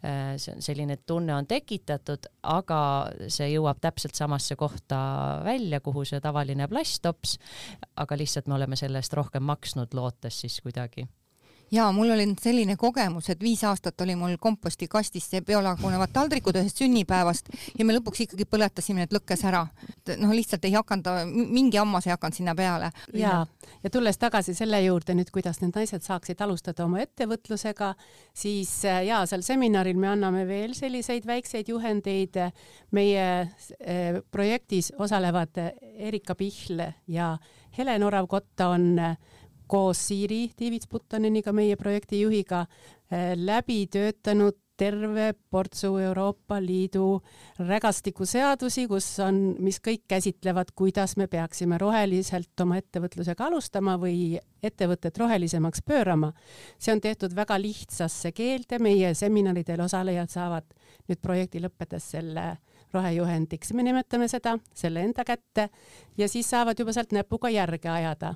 Äh, 0.04 0.36
see 0.42 0.56
on 0.56 0.66
selline 0.66 0.98
tunne 1.08 1.36
on 1.36 1.48
tekitatud, 1.50 2.30
aga 2.54 2.80
see 3.28 3.50
jõuab 3.54 3.82
täpselt 3.84 4.20
samasse 4.20 4.58
kohta 4.60 5.00
välja, 5.46 5.82
kuhu 5.84 6.06
see 6.08 6.22
tavaline 6.24 6.68
plasttops. 6.72 7.38
aga 7.96 8.18
lihtsalt 8.18 8.48
me 8.48 8.58
oleme 8.60 8.76
selle 8.80 9.00
eest 9.00 9.14
rohkem 9.14 9.44
maksnud, 9.44 9.94
lootes 9.94 10.42
siis 10.44 10.62
kuidagi 10.62 11.08
ja 11.74 11.88
mul 11.92 12.12
oli 12.14 12.26
nüüd 12.30 12.42
selline 12.42 12.76
kogemus, 12.80 13.30
et 13.34 13.42
viis 13.42 13.64
aastat 13.66 14.02
oli 14.06 14.16
mul 14.18 14.36
kompostikastis 14.42 15.26
see 15.32 15.42
biolagunevad 15.46 16.12
taldrikud 16.14 16.58
ühest 16.62 16.80
sünnipäevast 16.82 17.50
ja 17.80 17.86
me 17.86 17.96
lõpuks 17.98 18.24
ikkagi 18.28 18.46
põletasime 18.50 19.04
need 19.04 19.16
lõkkes 19.16 19.46
ära. 19.50 19.64
noh, 20.20 20.34
lihtsalt 20.36 20.66
ei 20.68 20.76
hakanud, 20.76 21.10
mingi 21.34 21.80
hammas 21.82 22.08
ei 22.08 22.14
hakanud 22.14 22.38
sinna 22.38 22.56
peale. 22.56 22.92
ja, 23.18 23.46
ja 23.84 23.90
tulles 23.90 24.18
tagasi 24.22 24.54
selle 24.54 24.82
juurde 24.84 25.16
nüüd, 25.18 25.32
kuidas 25.34 25.62
need 25.62 25.74
naised 25.76 26.06
saaksid 26.06 26.42
alustada 26.42 26.86
oma 26.86 27.02
ettevõtlusega, 27.04 27.94
siis 28.34 28.74
äh, 28.86 29.04
ja 29.10 29.24
seal 29.30 29.46
seminaril 29.46 29.98
me 29.98 30.12
anname 30.14 30.46
veel 30.48 30.78
selliseid 30.78 31.26
väikseid 31.26 31.70
juhendeid. 31.70 32.38
meie 32.92 33.26
äh, 33.42 34.22
projektis 34.32 34.92
osalevad 35.00 35.58
Erika 35.98 36.36
Pihl 36.36 36.82
ja 37.08 37.38
Helen 37.78 38.04
Orav-Kotta 38.04 38.68
on 38.70 39.00
äh, 39.00 39.18
koos 39.74 40.08
Siiri 40.08 40.52
Tiivits-Puttoniga, 40.54 41.54
meie 41.56 41.78
projekti 41.80 42.22
juhiga, 42.22 42.66
eh, 43.10 43.34
läbi 43.38 43.88
töötanud 43.90 44.60
terve 44.78 45.34
portsu 45.50 45.98
Euroopa 46.02 46.58
Liidu 46.62 47.22
rägastikuseadusi, 47.60 48.88
kus 48.90 49.08
on, 49.22 49.40
mis 49.62 49.78
kõik 49.82 50.04
käsitlevad, 50.10 50.74
kuidas 50.76 51.16
me 51.18 51.28
peaksime 51.30 51.78
roheliselt 51.82 52.64
oma 52.66 52.80
ettevõtlusega 52.82 53.48
alustama 53.48 53.96
või 54.02 54.40
ettevõtet 54.64 55.18
rohelisemaks 55.18 55.82
pöörama. 55.86 56.34
see 56.78 56.94
on 56.94 57.02
tehtud 57.02 57.36
väga 57.36 57.58
lihtsasse 57.62 58.32
keelde, 58.32 58.80
meie 58.80 59.14
seminaridel 59.14 59.82
osalejad 59.82 60.30
saavad 60.30 60.66
nüüd 61.10 61.22
projekti 61.22 61.62
lõppedes 61.62 62.10
selle 62.16 62.58
rohejuhendiks, 62.94 63.74
me 63.74 63.84
nimetame 63.84 64.28
seda, 64.28 64.58
selle 64.74 65.02
enda 65.02 65.24
kätte 65.24 65.70
ja 66.18 66.28
siis 66.28 66.50
saavad 66.50 66.80
juba 66.80 66.94
sealt 66.94 67.12
näpuga 67.12 67.50
järge 67.50 67.90
ajada 67.90 68.36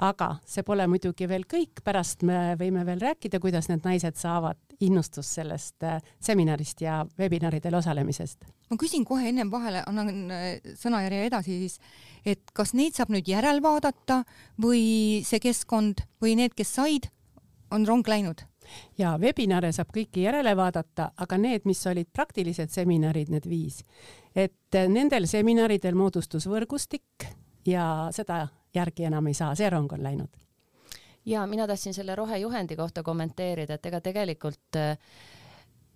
aga 0.00 0.30
see 0.48 0.64
pole 0.66 0.86
muidugi 0.88 1.28
veel 1.28 1.44
kõik, 1.48 1.82
pärast 1.84 2.24
me 2.26 2.54
võime 2.60 2.84
veel 2.88 3.00
rääkida, 3.02 3.40
kuidas 3.42 3.68
need 3.68 3.84
naised 3.84 4.16
saavad 4.20 4.58
innustust 4.80 5.36
sellest 5.36 5.84
äh, 5.84 5.98
seminarist 6.24 6.80
ja 6.80 7.02
webinaridel 7.20 7.76
osalemisest. 7.76 8.46
ma 8.70 8.78
küsin 8.80 9.04
kohe 9.04 9.28
ennem 9.28 9.50
vahele, 9.52 9.82
annan 9.86 10.30
äh, 10.32 10.60
sõnajärje 10.80 11.24
edasi 11.28 11.56
siis, 11.64 11.80
et 12.24 12.52
kas 12.56 12.72
neid 12.74 12.96
saab 12.96 13.12
nüüd 13.12 13.28
järelvaadata 13.28 14.22
või 14.62 15.20
see 15.26 15.42
keskkond 15.42 16.04
või 16.22 16.36
need, 16.40 16.56
kes 16.56 16.72
said, 16.80 17.10
on 17.70 17.84
rong 17.88 18.08
läinud? 18.08 18.46
ja 18.98 19.16
webinare 19.20 19.72
saab 19.74 19.90
kõiki 19.92 20.24
järele 20.24 20.54
vaadata, 20.56 21.10
aga 21.18 21.38
need, 21.40 21.66
mis 21.68 21.80
olid 21.90 22.08
praktilised 22.12 22.70
seminarid, 22.72 23.32
need 23.32 23.48
viis, 23.50 23.82
et 24.32 24.78
äh, 24.80 24.88
nendel 24.88 25.28
seminaridel 25.28 25.98
moodustus 25.98 26.48
võrgustik 26.48 27.28
ja 27.68 28.08
seda 28.16 28.46
järgi 28.74 29.04
enam 29.04 29.26
ei 29.26 29.34
saa, 29.34 29.54
see 29.54 29.70
rong 29.70 29.92
on 29.92 30.02
läinud. 30.02 30.38
ja 31.26 31.46
mina 31.46 31.66
tahtsin 31.66 31.94
selle 31.94 32.14
rohejuhendi 32.16 32.76
kohta 32.76 33.02
kommenteerida, 33.02 33.74
et 33.74 33.86
ega 33.86 34.00
tegelikult 34.00 34.76
äh, 34.76 34.96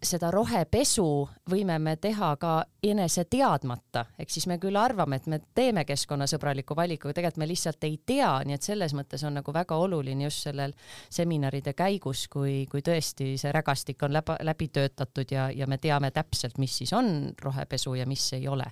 seda 0.05 0.29
rohepesu 0.33 1.07
võime 1.51 1.77
me 1.83 1.95
teha 2.01 2.31
ka 2.41 2.53
enese 2.85 3.25
teadmata, 3.31 4.05
ehk 4.21 4.33
siis 4.33 4.47
me 4.51 4.59
küll 4.63 4.77
arvame, 4.77 5.17
et 5.17 5.29
me 5.31 5.41
teeme 5.57 5.85
keskkonnasõbraliku 5.89 6.77
valiku, 6.77 7.09
aga 7.09 7.19
tegelikult 7.19 7.43
me 7.43 7.49
lihtsalt 7.49 7.87
ei 7.89 7.97
tea, 8.07 8.31
nii 8.45 8.57
et 8.59 8.67
selles 8.67 8.95
mõttes 8.97 9.25
on 9.27 9.39
nagu 9.39 9.55
väga 9.55 9.79
oluline 9.81 10.27
just 10.27 10.49
sellel 10.49 10.75
seminaride 11.13 11.75
käigus, 11.77 12.27
kui, 12.33 12.65
kui 12.71 12.85
tõesti 12.85 13.35
see 13.41 13.53
rägastik 13.55 14.03
on 14.05 14.15
läbi, 14.17 14.39
läbi 14.45 14.69
töötatud 14.69 15.35
ja, 15.35 15.49
ja 15.55 15.69
me 15.71 15.79
teame 15.79 16.13
täpselt, 16.15 16.59
mis 16.63 16.77
siis 16.83 16.93
on 16.97 17.33
rohepesu 17.43 17.97
ja 17.99 18.07
mis 18.07 18.33
ei 18.37 18.49
ole 18.49 18.69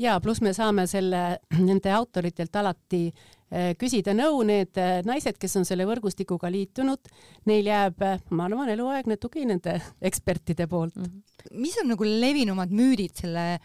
ja 0.00 0.18
pluss 0.22 0.42
me 0.44 0.52
saame 0.56 0.86
selle, 0.90 1.22
nende 1.68 1.92
autoritelt 1.94 2.56
alati 2.56 3.04
eh, 3.08 3.72
küsida 3.80 4.14
nõu, 4.16 4.42
need 4.46 4.80
eh, 4.80 5.00
naised, 5.06 5.38
kes 5.40 5.58
on 5.60 5.68
selle 5.68 5.86
võrgustikuga 5.88 6.50
liitunud, 6.52 7.10
neil 7.50 7.70
jääb, 7.70 8.04
eh, 8.06 8.22
ma 8.34 8.48
arvan, 8.48 8.72
eluaegne 8.74 9.18
tugi 9.22 9.46
nende 9.48 9.78
ekspertide 10.08 10.68
poolt 10.70 10.96
mm. 10.96 11.08
-hmm. 11.08 11.58
mis 11.60 11.78
on 11.82 11.92
nagu 11.94 12.04
levinumad 12.08 12.72
müüdid 12.74 13.14
selle 13.24 13.58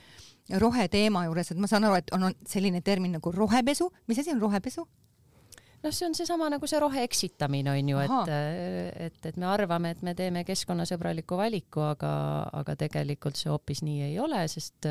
roheteema 0.50 1.28
juures, 1.28 1.52
et 1.52 1.60
ma 1.62 1.68
saan 1.70 1.86
aru, 1.86 2.00
et 2.02 2.10
on, 2.14 2.24
on 2.30 2.34
selline 2.48 2.82
termin 2.82 3.12
nagu 3.20 3.32
rohepesu, 3.32 3.92
mis 4.08 4.20
asi 4.20 4.32
on 4.34 4.42
rohepesu? 4.42 4.88
Noh, 5.84 5.94
see 5.94 6.08
on 6.08 6.16
seesama 6.18 6.50
nagu 6.52 6.68
see 6.68 6.80
rohe 6.82 7.04
eksitamine 7.08 7.72
on 7.72 7.94
ju, 7.94 8.02
et, 8.04 8.34
et, 9.08 9.24
et 9.32 9.40
me 9.40 9.48
arvame, 9.50 9.94
et 9.96 10.04
me 10.06 10.14
teeme 10.18 10.44
keskkonnasõbraliku 10.48 11.40
valiku, 11.40 11.84
aga, 11.94 12.12
aga 12.62 12.76
tegelikult 12.86 13.40
see 13.40 13.52
hoopis 13.52 13.84
nii 13.88 14.12
ei 14.12 14.20
ole, 14.20 14.44
sest, 14.52 14.90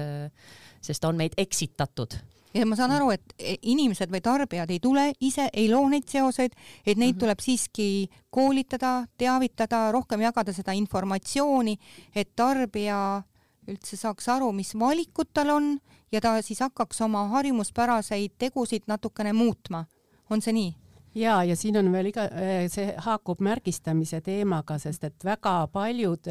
sest 0.85 1.09
on 1.09 1.21
meid 1.21 1.37
eksitatud. 1.39 2.19
Ja 2.57 2.65
ma 2.65 2.79
saan 2.79 2.95
aru, 2.97 3.11
et 3.13 3.35
inimesed 3.69 4.09
või 4.11 4.23
tarbijad 4.25 4.71
ei 4.73 4.81
tule 4.81 5.11
ise, 5.21 5.51
ei 5.53 5.67
loo 5.69 5.85
neid 5.93 6.09
seoseid, 6.09 6.55
et 6.87 6.97
neid 6.97 6.97
mm 6.97 7.03
-hmm. 7.13 7.21
tuleb 7.21 7.43
siiski 7.45 7.89
koolitada, 8.31 9.05
teavitada, 9.21 9.91
rohkem 9.93 10.25
jagada 10.25 10.53
seda 10.53 10.73
informatsiooni, 10.73 11.77
et 12.17 12.33
tarbija 12.37 13.23
üldse 13.69 13.97
saaks 14.01 14.29
aru, 14.33 14.49
mis 14.53 14.73
valikud 14.75 15.29
tal 15.35 15.51
on 15.51 15.79
ja 16.13 16.21
ta 16.21 16.43
siis 16.43 16.61
hakkaks 16.65 17.01
oma 17.05 17.27
harjumuspäraseid 17.29 18.39
tegusid 18.39 18.89
natukene 18.89 19.33
muutma 19.33 19.85
on 20.31 20.43
see 20.45 20.53
nii? 20.53 20.75
ja, 21.19 21.43
ja 21.45 21.57
siin 21.57 21.79
on 21.81 21.91
veel 21.93 22.11
iga, 22.13 22.29
eh, 22.31 22.67
see 22.73 22.93
haakub 23.05 23.41
märgistamise 23.45 24.21
teemaga, 24.25 24.79
sest 24.79 25.05
et 25.09 25.25
väga 25.25 25.61
paljud 25.73 26.31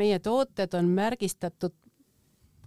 meie 0.00 0.18
tooted 0.22 0.74
on 0.78 0.90
märgistatud 0.94 1.74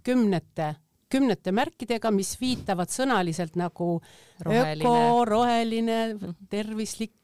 kümnete, 0.04 0.74
kümnete 1.10 1.52
märkidega, 1.52 2.10
mis 2.14 2.34
viitavad 2.40 2.92
sõnaliselt 2.92 3.56
nagu 3.58 3.98
roheline. 4.44 4.84
öko, 4.84 5.24
roheline, 5.28 6.00
tervislik, 6.50 7.14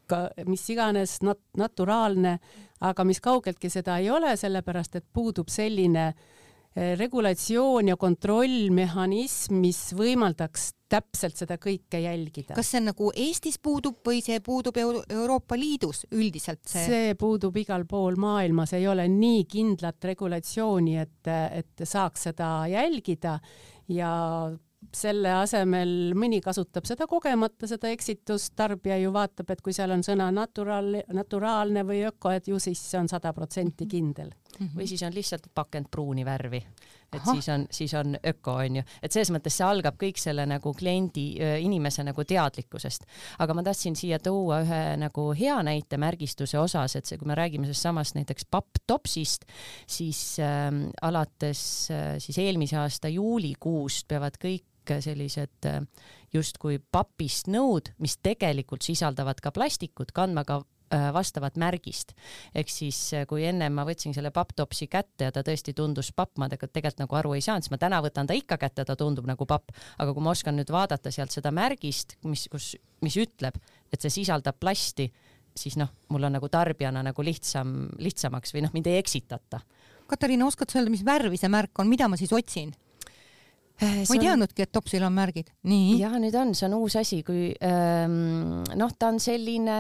mis 0.47 0.69
iganes 0.71 1.19
nat-, 1.25 1.45
naturaalne, 1.57 2.39
aga 2.85 3.05
mis 3.05 3.21
kaugeltki 3.25 3.71
seda 3.73 3.99
ei 4.03 4.11
ole, 4.11 4.37
sellepärast 4.37 5.01
et 5.01 5.07
puudub 5.13 5.49
selline 5.49 6.09
eh, 6.11 6.93
regulatsioon 6.99 7.89
ja 7.89 7.97
kontrollmehhanism, 7.97 9.61
mis 9.63 9.87
võimaldaks 9.97 10.73
täpselt 10.95 11.39
seda 11.39 11.59
kõike 11.61 12.01
jälgida. 12.05 12.57
kas 12.57 12.71
see 12.73 12.81
on 12.83 12.91
nagu 12.93 13.11
Eestis 13.27 13.59
puudub 13.63 14.01
või 14.07 14.23
see 14.25 14.41
puudub 14.45 14.77
Euro 14.81 15.05
Euroopa 15.11 15.59
Liidus 15.59 16.05
üldiselt 16.13 16.63
see? 16.67 16.85
see 16.89 17.15
puudub 17.19 17.57
igal 17.61 17.87
pool 17.91 18.19
maailmas, 18.21 18.75
ei 18.79 18.89
ole 18.91 19.07
nii 19.11 19.45
kindlat 19.51 20.11
regulatsiooni, 20.13 20.99
et, 21.03 21.33
et 21.61 21.87
saaks 21.89 22.29
seda 22.31 22.51
jälgida 22.71 23.39
ja 23.93 24.13
selle 24.95 25.31
asemel 25.39 26.13
mõni 26.19 26.41
kasutab 26.45 26.85
seda 26.89 27.07
kogemata, 27.09 27.69
seda 27.69 27.89
eksitust, 27.95 28.53
tarbija 28.59 28.99
ju 29.01 29.13
vaatab, 29.15 29.55
et 29.55 29.63
kui 29.65 29.73
seal 29.77 29.95
on 29.95 30.05
sõna 30.05 30.29
naturaal, 30.35 30.99
naturaalne 31.15 31.85
või 31.89 32.03
öko, 32.11 32.35
et 32.35 32.49
ju 32.51 32.61
siis 32.63 32.83
see 32.91 33.01
on 33.01 33.09
sada 33.11 33.33
protsenti 33.37 33.89
kindel 33.91 34.33
mm. 34.59 34.67
-hmm. 34.67 34.81
või 34.81 34.89
siis 34.89 35.03
on 35.03 35.15
lihtsalt 35.15 35.47
pakend 35.55 35.91
pruuni 35.91 36.25
värvi 36.25 36.63
et 37.15 37.23
Aha. 37.23 37.35
siis 37.35 37.49
on, 37.49 37.67
siis 37.71 37.95
on 37.95 38.17
öko, 38.27 38.57
onju, 38.65 38.83
et 39.03 39.15
selles 39.15 39.31
mõttes 39.35 39.57
see 39.59 39.67
algab 39.67 39.97
kõik 40.01 40.19
selle 40.21 40.47
nagu 40.51 40.73
kliendi, 40.77 41.27
inimese 41.63 42.05
nagu 42.07 42.25
teadlikkusest. 42.25 43.07
aga 43.39 43.55
ma 43.55 43.63
tahtsin 43.67 43.97
siia 43.97 44.19
tuua 44.19 44.61
ühe 44.65 44.83
nagu 45.01 45.29
hea 45.39 45.57
näite 45.67 45.99
märgistuse 46.01 46.59
osas, 46.59 46.97
et 46.97 47.07
see, 47.07 47.19
kui 47.21 47.31
me 47.31 47.39
räägime 47.39 47.69
sellest 47.69 47.89
samast 47.89 48.19
näiteks 48.19 48.49
papptopsist, 48.51 49.47
siis 49.87 50.41
äh, 50.43 50.71
alates 51.03 51.65
äh, 51.95 52.15
siis 52.19 52.39
eelmise 52.43 52.79
aasta 52.83 53.09
juulikuust 53.13 54.09
peavad 54.09 54.39
kõik 54.43 54.65
sellised 55.01 55.69
äh, 55.71 55.81
justkui 56.35 56.81
papist 56.93 57.49
nõud, 57.49 57.93
mis 58.03 58.19
tegelikult 58.23 58.83
sisaldavad 58.83 59.41
ka 59.41 59.53
plastikut, 59.55 60.13
kandma 60.13 60.45
ka 60.45 60.63
vastavat 61.13 61.57
märgist. 61.57 62.13
ehk 62.55 62.69
siis 62.69 62.99
äh, 63.15 63.27
kui 63.27 63.45
ennem 63.45 63.73
ma 63.73 63.85
võtsin 63.89 64.15
selle 64.15 64.31
papptopsi 64.31 64.87
kätte 64.87 65.29
ja 65.29 65.33
ta 65.33 65.43
tõesti 65.47 65.75
tundus 65.75 66.13
papp, 66.13 66.37
ma 66.39 66.49
tegelikult 66.49 67.01
nagu 67.01 67.17
aru 67.17 67.35
ei 67.35 67.45
saanud, 67.45 67.65
siis 67.65 67.73
ma 67.73 67.79
täna 67.79 68.01
võtan 68.05 68.27
ta 68.27 68.37
ikka 68.37 68.59
kätte, 68.61 68.85
ta 68.85 68.97
tundub 68.97 69.27
nagu 69.27 69.47
papp, 69.47 69.73
aga 69.99 70.15
kui 70.15 70.23
ma 70.23 70.35
oskan 70.35 70.57
nüüd 70.59 70.71
vaadata 70.71 71.11
sealt 71.15 71.35
seda 71.35 71.51
märgist, 71.55 72.17
mis, 72.25 72.47
kus, 72.53 72.75
mis 73.03 73.17
ütleb, 73.21 73.57
et 73.93 74.01
see 74.01 74.21
sisaldab 74.21 74.61
plasti, 74.61 75.09
siis 75.57 75.79
noh, 75.81 75.91
mul 76.13 76.29
on 76.29 76.37
nagu 76.39 76.49
tarbijana 76.49 77.03
nagu 77.07 77.25
lihtsam, 77.25 77.89
lihtsamaks 77.99 78.55
või 78.55 78.67
noh, 78.67 78.75
mind 78.75 78.91
ei 78.91 79.01
eksitata. 79.01 79.61
Katariina, 80.11 80.47
oskad 80.47 80.71
sa 80.71 80.81
öelda, 80.81 80.93
mis 80.93 81.05
värvi 81.07 81.41
see 81.41 81.49
märk 81.49 81.81
on, 81.81 81.89
mida 81.89 82.11
ma 82.11 82.19
siis 82.21 82.33
otsin? 82.37 82.75
Äh, 83.83 84.05
ma 84.07 84.15
ei 84.15 84.23
teadnudki, 84.23 84.63
et 84.63 84.71
topsil 84.71 85.03
on 85.03 85.15
märgid. 85.17 85.49
nii. 85.67 85.97
ja 85.99 86.13
nüüd 86.23 86.37
on, 86.39 86.53
see 86.55 86.69
on 86.69 86.77
uus 86.79 86.95
asi, 87.01 87.19
kui 87.27 87.49
ähm, 87.67 88.63
noh, 88.79 88.93
ta 88.95 89.11
on 89.11 89.19
selline, 89.23 89.79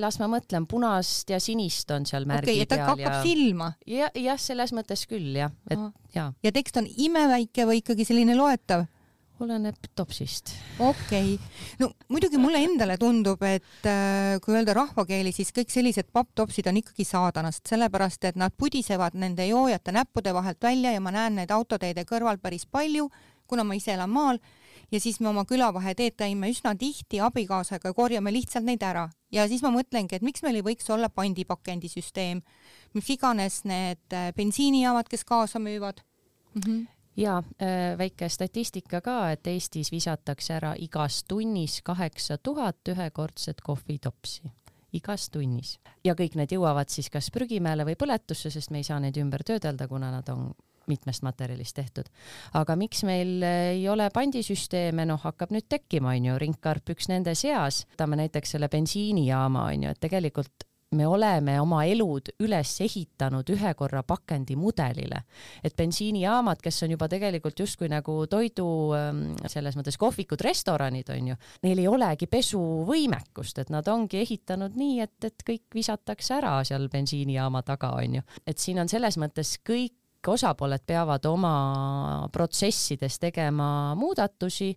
las 0.00 0.16
ma 0.22 0.30
mõtlen, 0.32 0.64
punast 0.70 1.34
ja 1.34 1.40
sinist 1.42 1.92
on 1.92 2.08
seal 2.08 2.24
märgi 2.28 2.54
okay, 2.62 2.70
peal. 2.70 2.86
hakkab 2.88 3.04
ja... 3.04 3.22
silma 3.26 3.70
ja,. 3.84 4.08
jah, 4.16 4.40
selles 4.40 4.72
mõttes 4.76 5.04
küll 5.10 5.36
jah, 5.36 5.52
et 5.68 5.84
ja. 6.16 6.30
ja 6.32 6.54
tekst 6.56 6.80
on 6.80 6.88
imeväike 6.88 7.68
või 7.68 7.82
ikkagi 7.82 8.08
selline 8.08 8.38
loetav? 8.38 8.86
Oleneb 9.40 9.88
topsist. 9.94 10.52
okei 10.78 11.34
okay., 11.34 11.76
no 11.78 11.90
muidugi 12.08 12.38
mulle 12.40 12.62
endale 12.64 12.96
tundub, 13.00 13.42
et 13.42 13.88
äh, 13.88 14.36
kui 14.44 14.56
öelda 14.56 14.74
rahvakeeli, 14.76 15.32
siis 15.32 15.52
kõik 15.56 15.72
sellised 15.72 16.10
papptopsid 16.12 16.68
on 16.70 16.80
ikkagi 16.80 17.04
saadanast, 17.08 17.64
sellepärast 17.68 18.24
et 18.30 18.40
nad 18.40 18.54
pudisevad 18.56 19.16
nende 19.18 19.46
joojate 19.48 19.94
näppude 19.96 20.34
vahelt 20.34 20.62
välja 20.62 20.94
ja 20.94 21.02
ma 21.02 21.12
näen 21.14 21.40
neid 21.40 21.52
autoteede 21.54 22.06
kõrval 22.08 22.40
päris 22.42 22.66
palju, 22.66 23.10
kuna 23.46 23.64
ma 23.64 23.76
ise 23.78 23.94
elan 23.94 24.10
maal 24.10 24.40
ja 24.92 25.00
siis 25.02 25.20
me 25.20 25.28
oma 25.28 25.44
külavaheteed 25.44 26.16
käime 26.18 26.50
üsna 26.50 26.74
tihti 26.78 27.20
abikaasaga 27.20 27.90
ja 27.90 27.96
korjame 27.96 28.32
lihtsalt 28.32 28.66
neid 28.66 28.82
ära 28.86 29.08
ja 29.34 29.46
siis 29.50 29.62
ma 29.62 29.72
mõtlengi, 29.74 30.16
et 30.16 30.26
miks 30.26 30.44
meil 30.46 30.60
ei 30.60 30.66
võiks 30.66 30.88
olla 30.92 31.10
pandipakendisüsteem, 31.12 32.42
mis 32.94 33.14
iganes 33.14 33.62
need 33.68 34.16
äh, 34.16 34.30
bensiinijaamad, 34.36 35.10
kes 35.10 35.24
kaasa 35.28 35.62
müüvad 35.62 36.02
mm. 36.54 36.60
-hmm 36.62 36.84
ja 37.16 37.38
äh, 37.38 37.98
väike 37.98 38.28
statistika 38.28 39.00
ka, 39.00 39.30
et 39.30 39.46
Eestis 39.46 39.92
visatakse 39.92 40.54
ära 40.58 40.74
igas 40.78 41.24
tunnis 41.24 41.80
kaheksa 41.82 42.38
tuhat 42.38 42.88
ühekordset 42.88 43.60
kohvitopsi 43.64 44.52
igas 44.96 45.30
tunnis 45.30 45.76
ja 46.04 46.14
kõik 46.18 46.36
need 46.38 46.52
jõuavad 46.54 46.92
siis 46.92 47.10
kas 47.12 47.30
prügimäele 47.34 47.86
või 47.88 47.96
põletusse, 47.98 48.50
sest 48.50 48.70
me 48.70 48.82
ei 48.82 48.86
saa 48.86 49.00
neid 49.02 49.16
ümber 49.20 49.44
töödelda, 49.46 49.88
kuna 49.88 50.10
nad 50.14 50.28
on 50.32 50.50
mitmest 50.86 51.24
materjalist 51.26 51.74
tehtud. 51.74 52.06
aga 52.54 52.76
miks 52.78 53.02
meil 53.04 53.42
ei 53.42 53.88
ole 53.88 54.06
pandisüsteeme, 54.14 55.06
noh, 55.08 55.18
hakkab 55.22 55.50
nüüd 55.54 55.66
tekkima, 55.68 56.14
onju, 56.14 56.38
ringkarp 56.38 56.94
üks 56.94 57.10
nende 57.10 57.34
seas. 57.34 57.84
võtame 57.96 58.20
näiteks 58.22 58.54
selle 58.54 58.68
bensiinijaama, 58.72 59.66
onju, 59.72 59.90
et 59.90 60.00
tegelikult 60.00 60.65
me 60.94 61.06
oleme 61.06 61.56
oma 61.60 61.82
elud 61.88 62.30
üles 62.44 62.76
ehitanud 62.84 63.48
ühe 63.50 63.72
korra 63.74 64.02
pakendimudelile, 64.06 65.18
et 65.64 65.74
bensiinijaamad, 65.76 66.62
kes 66.62 66.82
on 66.86 66.94
juba 66.94 67.08
tegelikult 67.10 67.58
justkui 67.58 67.90
nagu 67.90 68.14
toidu 68.30 68.68
ähm, 68.94 69.22
selles 69.50 69.76
mõttes 69.78 69.98
kohvikud, 69.98 70.40
restoranid 70.46 71.10
on 71.14 71.32
ju, 71.32 71.38
neil 71.66 71.82
ei 71.82 71.90
olegi 71.90 72.30
pesuvõimekust, 72.30 73.64
et 73.64 73.74
nad 73.74 73.88
ongi 73.90 74.22
ehitanud 74.22 74.78
nii, 74.78 75.00
et, 75.02 75.16
et 75.26 75.46
kõik 75.46 75.66
visatakse 75.74 76.38
ära 76.38 76.60
seal 76.64 76.88
bensiinijaama 76.92 77.64
taga 77.66 77.96
on 77.98 78.20
ju, 78.20 78.26
et 78.46 78.62
siin 78.62 78.78
on 78.82 78.90
selles 78.90 79.18
mõttes 79.18 79.56
kõik 79.66 79.96
kõik 80.26 80.34
osapooled 80.34 80.82
peavad 80.86 81.24
oma 81.30 82.28
protsessides 82.32 83.18
tegema 83.22 83.94
muudatusi 83.94 84.72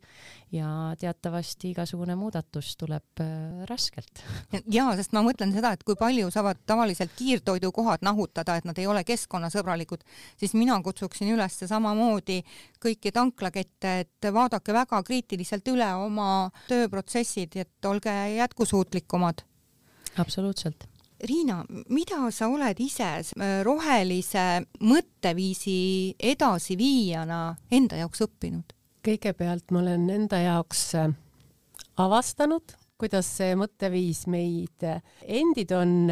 ja 0.54 0.94
teatavasti 1.00 1.72
igasugune 1.74 2.16
muudatus 2.18 2.76
tuleb 2.78 3.22
äh, 3.22 3.66
raskelt. 3.70 4.22
ja, 4.78 4.90
sest 4.98 5.14
ma 5.14 5.24
mõtlen 5.26 5.54
seda, 5.54 5.74
et 5.74 5.84
kui 5.84 5.98
palju 5.98 6.30
saavad 6.34 6.62
tavaliselt 6.70 7.14
kiirtoidukohad 7.18 8.06
nahutada, 8.06 8.58
et 8.58 8.68
nad 8.70 8.78
ei 8.78 8.88
ole 8.90 9.04
keskkonnasõbralikud, 9.08 10.06
siis 10.38 10.54
mina 10.58 10.78
kutsuksin 10.86 11.34
üles 11.34 11.60
samamoodi 11.70 12.42
kõiki 12.82 13.14
tanklakette, 13.14 13.96
et 14.06 14.32
vaadake 14.34 14.74
väga 14.74 15.02
kriitiliselt 15.06 15.68
üle 15.74 15.90
oma 15.98 16.30
tööprotsessid, 16.70 17.58
et 17.58 17.90
olge 17.90 18.16
jätkusuutlikumad. 18.38 19.46
absoluutselt 20.18 20.89
Riina, 21.20 21.66
mida 21.92 22.30
sa 22.32 22.48
oled 22.48 22.80
ise 22.80 23.08
äh, 23.20 23.60
rohelise 23.68 24.64
mõtteviisi 24.80 26.16
edasiviijana 26.16 27.58
enda 27.76 28.00
jaoks 28.00 28.24
õppinud? 28.28 28.76
kõigepealt 29.04 29.72
ma 29.72 29.82
olen 29.82 30.06
enda 30.12 30.40
jaoks 30.40 30.84
äh, 31.00 31.10
avastanud, 32.00 32.76
kuidas 33.00 33.28
see 33.40 33.58
mõtteviis 33.60 34.26
meid 34.32 34.86
äh, 34.88 35.02
endid 35.24 35.74
on 35.76 36.08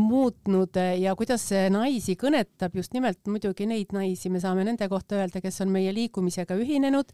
muutnud 0.00 0.78
ja 1.02 1.12
kuidas 1.18 1.44
see 1.50 1.68
naisi 1.72 2.16
kõnetab, 2.16 2.72
just 2.78 2.96
nimelt 2.96 3.20
muidugi 3.28 3.66
neid 3.68 3.92
naisi, 3.92 4.32
me 4.32 4.40
saame 4.40 4.64
nende 4.64 4.88
kohta 4.88 5.18
öelda, 5.20 5.42
kes 5.44 5.60
on 5.66 5.72
meie 5.74 5.92
liikumisega 5.92 6.56
ühinenud. 6.56 7.12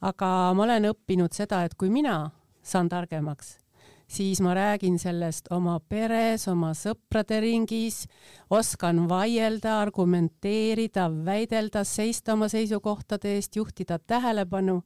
aga 0.00 0.26
ma 0.54 0.66
olen 0.66 0.90
õppinud 0.90 1.34
seda, 1.34 1.62
et 1.66 1.74
kui 1.78 1.90
mina 1.90 2.30
saan 2.62 2.88
targemaks 2.88 3.58
siis 4.08 4.40
ma 4.40 4.54
räägin 4.54 4.98
sellest 4.98 5.50
oma 5.52 5.78
peres, 5.80 6.48
oma 6.48 6.72
sõprade 6.76 7.40
ringis, 7.44 8.06
oskan 8.50 9.04
vaielda, 9.08 9.78
argumenteerida, 9.82 11.08
väidelda, 11.24 11.84
seista 11.84 12.32
oma 12.32 12.48
seisukohtade 12.48 13.34
eest, 13.36 13.56
juhtida 13.56 13.98
tähelepanu, 13.98 14.80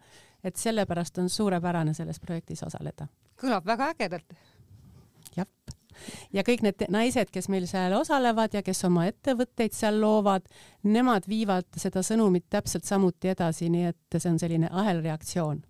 et 0.45 0.57
sellepärast 0.57 1.19
on 1.23 1.31
suurepärane 1.31 1.95
selles 1.95 2.21
projektis 2.21 2.63
osaleda. 2.63 3.07
kõlab 3.43 3.67
väga 3.67 3.93
ägedalt. 3.95 4.35
jah, 5.37 5.47
ja 6.33 6.43
kõik 6.43 6.63
need 6.63 6.87
naised, 6.91 7.31
kes 7.31 7.49
meil 7.49 7.67
seal 7.67 7.93
osalevad 7.93 8.55
ja 8.55 8.63
kes 8.63 8.85
oma 8.85 9.07
ettevõtteid 9.07 9.73
seal 9.73 10.01
loovad, 10.01 10.43
nemad 10.83 11.29
viivad 11.29 11.67
seda 11.77 12.03
sõnumit 12.03 12.47
täpselt 12.51 12.85
samuti 12.85 13.29
edasi, 13.29 13.71
nii 13.71 13.85
et 13.85 14.19
see 14.19 14.31
on 14.31 14.39
selline 14.39 14.69
ahelreaktsioon 14.71 15.63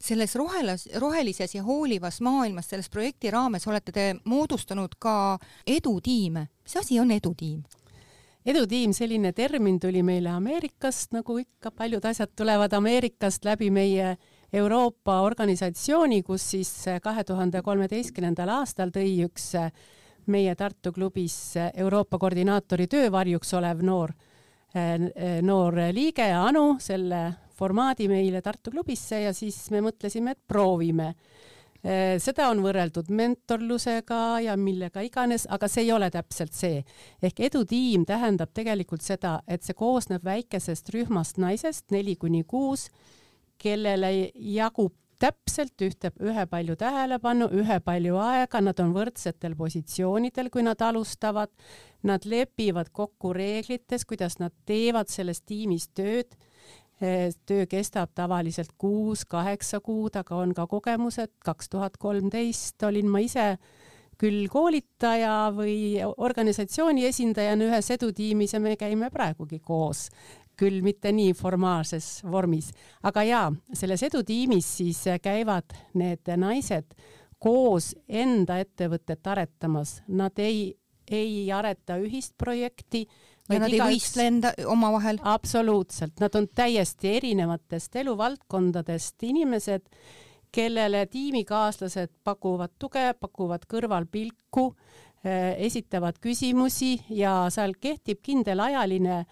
selles 0.00 0.34
rohelas, 0.38 0.88
rohelises 0.96 1.54
ja 1.54 1.62
hoolivas 1.62 2.20
maailmas 2.20 2.70
selles 2.70 2.90
projekti 2.90 3.30
raames 3.30 3.66
olete 3.66 3.92
te 3.92 4.06
moodustanud 4.24 4.94
ka 4.98 5.38
edutiime. 5.66 6.48
mis 6.62 6.76
asi 6.76 7.00
on 7.00 7.10
edutiim? 7.10 7.62
edutiim, 8.46 8.92
selline 8.92 9.32
termin 9.32 9.80
tuli 9.80 10.02
meile 10.02 10.30
Ameerikast, 10.30 11.12
nagu 11.12 11.38
ikka 11.38 11.70
paljud 11.70 12.04
asjad 12.04 12.30
tulevad 12.36 12.72
Ameerikast 12.72 13.44
läbi 13.44 13.70
meie 13.70 14.16
Euroopa 14.52 15.20
organisatsiooni, 15.20 16.22
kus 16.22 16.50
siis 16.54 16.70
kahe 17.02 17.24
tuhande 17.24 17.62
kolmeteistkümnendal 17.62 18.48
aastal 18.60 18.94
tõi 18.94 19.18
üks 19.26 19.50
meie 20.28 20.54
Tartu 20.54 20.92
klubis 20.92 21.56
Euroopa 21.74 22.18
koordinaatori 22.18 22.86
töövarjuks 22.86 23.52
olev 23.58 23.82
noor, 23.84 24.14
noor 25.42 25.78
liige 25.92 26.30
Anu 26.32 26.78
selle 26.80 27.47
formaadi 27.58 28.08
meile 28.10 28.42
Tartu 28.44 28.72
klubisse 28.74 29.22
ja 29.24 29.34
siis 29.36 29.58
me 29.74 29.82
mõtlesime, 29.84 30.34
et 30.34 30.42
proovime. 30.48 31.12
Äh, 31.78 32.16
seda 32.22 32.48
on 32.50 32.62
võrreldud 32.64 33.10
mentorlusega 33.14 34.20
ja 34.42 34.56
millega 34.58 35.02
iganes, 35.06 35.46
aga 35.50 35.68
see 35.70 35.86
ei 35.86 35.92
ole 35.94 36.10
täpselt 36.10 36.56
see. 36.56 36.82
ehk 37.22 37.40
edutiim 37.50 38.06
tähendab 38.06 38.50
tegelikult 38.54 39.02
seda, 39.02 39.40
et 39.46 39.62
see 39.62 39.78
koosneb 39.78 40.24
väikesest 40.24 40.90
rühmast 40.94 41.38
naisest, 41.38 41.90
neli 41.94 42.16
kuni 42.16 42.42
kuus, 42.44 42.88
kellele 43.58 44.30
jagub 44.34 44.94
täpselt 45.18 45.82
ühte, 45.82 46.10
ühepalju 46.22 46.76
tähelepanu, 46.78 47.48
ühepalju 47.60 48.18
aega, 48.22 48.60
nad 48.62 48.78
on 48.82 48.92
võrdsetel 48.94 49.56
positsioonidel, 49.58 50.50
kui 50.50 50.62
nad 50.62 50.82
alustavad. 50.82 51.50
Nad 52.06 52.26
lepivad 52.30 52.92
kokku 52.94 53.32
reeglites, 53.34 54.04
kuidas 54.06 54.38
nad 54.38 54.54
teevad 54.66 55.10
selles 55.10 55.42
tiimis 55.42 55.88
tööd 55.90 56.36
töö 57.46 57.66
kestab 57.70 58.10
tavaliselt 58.14 58.72
kuus-kaheksa 58.78 59.80
kuud, 59.80 60.16
aga 60.18 60.36
on 60.36 60.54
ka 60.54 60.66
kogemused, 60.66 61.36
kaks 61.44 61.70
tuhat 61.70 61.96
kolmteist 61.96 62.82
olin 62.82 63.10
ma 63.10 63.22
ise 63.22 63.52
küll 64.18 64.48
koolitaja 64.50 65.52
või 65.54 66.00
organisatsiooni 66.02 67.06
esindajana 67.06 67.68
ühes 67.68 67.90
edutiimis 67.94 68.56
ja 68.56 68.60
me 68.60 68.74
käime 68.76 69.12
praegugi 69.14 69.60
koos, 69.62 70.08
küll 70.58 70.82
mitte 70.82 71.12
nii 71.14 71.36
formaalses 71.38 72.24
vormis, 72.26 72.72
aga 73.06 73.22
jaa, 73.22 73.46
selles 73.72 74.02
edutiimis 74.08 74.72
siis 74.80 75.04
käivad 75.22 75.76
need 75.94 76.34
naised 76.36 76.98
koos 77.38 77.92
enda 78.08 78.58
ettevõtet 78.58 79.26
aretamas, 79.30 80.00
nad 80.08 80.38
ei, 80.42 80.72
ei 81.06 81.46
areta 81.54 82.00
ühist 82.02 82.34
projekti 82.38 83.06
ja 83.48 83.60
nad 83.62 83.72
ei 83.72 83.80
võistle 83.80 84.26
enda 84.28 84.52
omavahel? 84.68 85.20
absoluutselt, 85.22 86.18
nad 86.20 86.34
on 86.38 86.48
täiesti 86.54 87.14
erinevatest 87.16 87.96
eluvaldkondadest 88.02 89.28
inimesed, 89.28 89.86
kellele 90.52 91.04
tiimikaaslased 91.12 92.12
pakuvad 92.24 92.74
tuge, 92.80 93.12
pakuvad 93.20 93.66
kõrvalpilku, 93.68 94.66
eh, 95.24 95.54
esitavad 95.68 96.20
küsimusi 96.20 96.96
ja 97.10 97.46
seal 97.52 97.76
kehtib 97.80 98.22
kindel 98.24 98.60
ajaline 98.64 99.24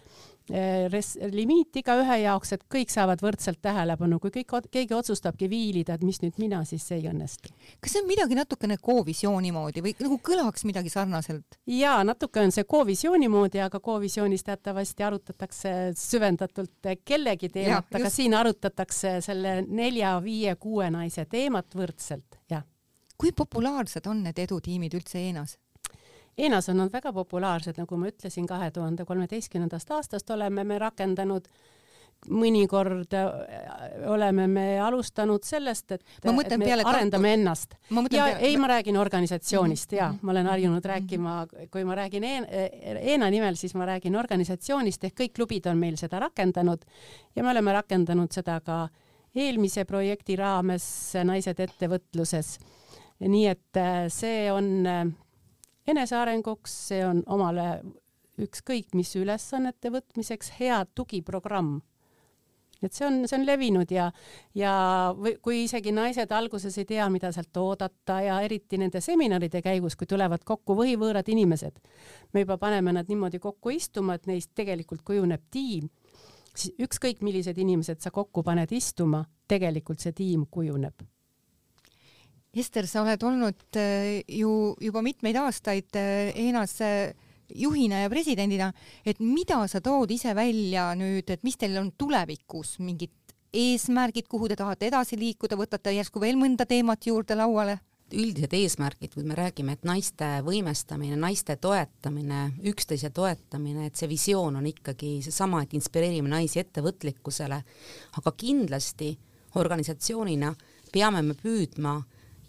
res-, 0.93 1.17
limiit 1.33 1.77
igaühe 1.81 2.19
jaoks, 2.23 2.53
et 2.57 2.65
kõik 2.71 2.93
saavad 2.93 3.23
võrdselt 3.25 3.59
tähelepanu, 3.65 4.19
kui 4.23 4.33
kõik, 4.35 4.55
keegi 4.73 4.95
otsustabki 4.95 5.49
viilida, 5.51 5.97
et 5.97 6.05
mis 6.07 6.21
nüüd 6.23 6.39
mina, 6.43 6.63
siis 6.69 6.87
see 6.87 7.01
ei 7.01 7.09
õnnestu. 7.11 7.51
kas 7.81 7.97
see 7.97 8.03
on 8.03 8.09
midagi 8.11 8.39
natukene 8.39 8.79
K-visiooni 8.83 9.53
moodi 9.55 9.83
või 9.85 9.97
nagu 10.01 10.21
kõlaks 10.31 10.67
midagi 10.69 10.93
sarnaselt? 10.93 11.59
jaa, 11.71 11.99
natuke 12.07 12.45
on 12.45 12.55
see 12.55 12.67
K-visiooni 12.69 13.31
moodi, 13.33 13.63
aga 13.65 13.81
K-visioonis 13.83 14.47
teatavasti 14.47 15.07
arutatakse 15.07 15.75
süvendatult 15.99 16.93
kellegi 17.05 17.51
teemat, 17.53 17.91
aga 17.95 18.13
siin 18.13 18.37
arutatakse 18.39 19.19
selle 19.25 19.61
nelja, 19.67 20.17
viie, 20.23 20.55
kuue 20.61 20.91
naise 20.95 21.27
teemat 21.31 21.75
võrdselt, 21.75 22.41
jah. 22.51 22.65
kui 23.19 23.33
populaarsed 23.33 24.07
on 24.07 24.23
need 24.29 24.39
edutiimid 24.47 24.95
üldse 24.95 25.23
Eenas 26.39 26.69
on 26.69 26.77
nad 26.77 26.93
väga 26.93 27.13
populaarsed, 27.17 27.79
nagu 27.81 27.97
ma 27.97 28.11
ütlesin, 28.11 28.47
kahe 28.47 28.71
tuhande 28.71 29.05
kolmeteistkümnendast 29.09 29.91
aastast 29.97 30.31
oleme 30.31 30.65
me 30.65 30.79
rakendanud 30.79 31.49
mõnikord 32.33 33.15
äh, 33.15 33.27
oleme 34.11 34.47
me 34.51 34.65
alustanud 34.81 35.45
sellest, 35.47 35.93
et, 35.93 36.05
et 36.25 36.57
me 36.59 36.73
arendame 36.73 37.11
tarku... 37.11 37.33
ennast. 37.33 37.77
ja 37.91 38.03
peale... 38.09 38.39
ei, 38.49 38.57
ma 38.61 38.71
räägin 38.71 38.97
organisatsioonist 38.99 39.93
ja 39.93 40.09
ma 40.23 40.33
olen 40.33 40.47
harjunud 40.51 40.81
mhm. 40.81 40.91
rääkima, 40.91 41.35
kui 41.71 41.85
ma 41.85 41.95
räägin 41.99 42.25
Eena 42.27 43.31
nimel, 43.31 43.57
siis 43.57 43.75
ma 43.75 43.87
räägin 43.87 44.17
organisatsioonist 44.17 45.05
ehk 45.05 45.21
kõik 45.21 45.37
klubid 45.37 45.69
on 45.71 45.79
meil 45.79 45.99
seda 46.01 46.21
rakendanud 46.25 46.85
ja 47.37 47.45
me 47.45 47.53
oleme 47.53 47.77
rakendanud 47.77 48.33
seda 48.33 48.59
ka 48.65 48.87
eelmise 49.37 49.85
projekti 49.85 50.37
raames 50.41 50.89
Naised 51.25 51.61
ettevõtluses. 51.61 52.57
nii 53.21 53.47
et 53.49 53.81
äh, 53.81 54.09
see 54.13 54.51
on 54.53 54.87
äh, 54.87 55.07
enesearenguks, 55.87 56.75
see 56.89 57.05
on 57.07 57.23
omale 57.27 57.69
ükskõik 58.43 58.95
mis 58.97 59.15
ülesannete 59.17 59.91
võtmiseks 59.93 60.57
hea 60.61 60.81
tugiprogramm. 60.95 61.81
et 62.85 62.93
see 62.93 63.07
on, 63.07 63.23
see 63.25 63.39
on 63.39 63.47
levinud 63.49 63.91
ja, 63.91 64.11
ja 64.55 64.73
või 65.17 65.39
kui 65.43 65.63
isegi 65.65 65.95
naised 65.97 66.33
alguses 66.37 66.77
ei 66.79 66.85
tea, 66.85 67.07
mida 67.11 67.31
sealt 67.33 67.57
oodata 67.57 68.19
ja 68.21 68.37
eriti 68.45 68.77
nende 68.79 69.01
seminaride 69.01 69.63
käigus, 69.65 69.97
kui 69.97 70.07
tulevad 70.07 70.45
kokku 70.45 70.77
võhivõõrad 70.77 71.29
inimesed, 71.33 71.81
me 72.35 72.45
juba 72.45 72.59
paneme 72.61 72.93
nad 72.93 73.09
niimoodi 73.09 73.41
kokku 73.41 73.73
istuma, 73.73 74.15
et 74.15 74.29
neist 74.29 74.53
tegelikult 74.55 75.03
kujuneb 75.03 75.49
tiim, 75.51 75.89
siis 76.53 76.77
ükskõik, 76.77 77.25
millised 77.25 77.59
inimesed 77.59 78.05
sa 78.05 78.13
kokku 78.13 78.45
paned 78.45 78.73
istuma, 78.73 79.25
tegelikult 79.49 80.05
see 80.05 80.13
tiim 80.13 80.45
kujuneb 80.51 81.07
Ester, 82.57 82.87
sa 82.89 83.03
oled 83.05 83.23
olnud 83.23 83.77
äh, 83.77 84.23
ju 84.33 84.75
juba 84.81 85.03
mitmeid 85.05 85.37
aastaid 85.37 85.97
ENAs 85.97 86.79
äh, 86.81 87.15
juhina 87.55 88.01
ja 88.01 88.11
presidendina, 88.11 88.71
et 89.05 89.21
mida 89.21 89.61
sa 89.69 89.83
tood 89.85 90.11
ise 90.11 90.33
välja 90.35 90.89
nüüd, 90.99 91.29
et 91.31 91.45
mis 91.45 91.59
teil 91.61 91.77
on 91.81 91.93
tulevikus? 91.99 92.79
Mingid 92.81 93.13
eesmärgid, 93.57 94.29
kuhu 94.29 94.49
te 94.49 94.57
tahate 94.59 94.89
edasi 94.91 95.19
liikuda, 95.21 95.59
võtate 95.59 95.95
järsku 95.97 96.21
veel 96.23 96.39
mõnda 96.41 96.67
teemat 96.69 97.07
juurde 97.07 97.39
lauale? 97.39 97.79
üldised 98.15 98.53
eesmärgid, 98.55 99.17
kui 99.17 99.25
me 99.27 99.35
räägime, 99.35 99.75
et 99.75 99.87
naiste 99.87 100.27
võimestamine, 100.47 101.17
naiste 101.19 101.57
toetamine, 101.59 102.53
üksteise 102.71 103.11
toetamine, 103.11 103.89
et 103.89 103.99
see 103.99 104.07
visioon 104.07 104.61
on 104.61 104.69
ikkagi 104.71 105.17
seesama, 105.25 105.65
et 105.65 105.75
inspireerime 105.75 106.31
naisi 106.31 106.61
ettevõtlikkusele, 106.63 107.59
aga 108.21 108.33
kindlasti 108.39 109.11
organisatsioonina 109.59 110.53
peame 110.93 111.25
me 111.27 111.35
püüdma 111.35 111.97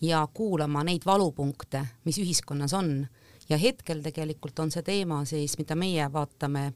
ja 0.02 0.28
kuulama 0.34 0.84
neid 0.84 1.06
valupunkte, 1.06 1.86
mis 2.06 2.20
ühiskonnas 2.22 2.74
on. 2.78 3.08
Ja 3.50 3.58
hetkel 3.58 4.02
tegelikult 4.04 4.60
on 4.60 4.72
see 4.72 4.84
teema 4.84 5.22
siis, 5.26 5.56
mida 5.58 5.76
meie 5.76 6.08
vaatame 6.14 6.72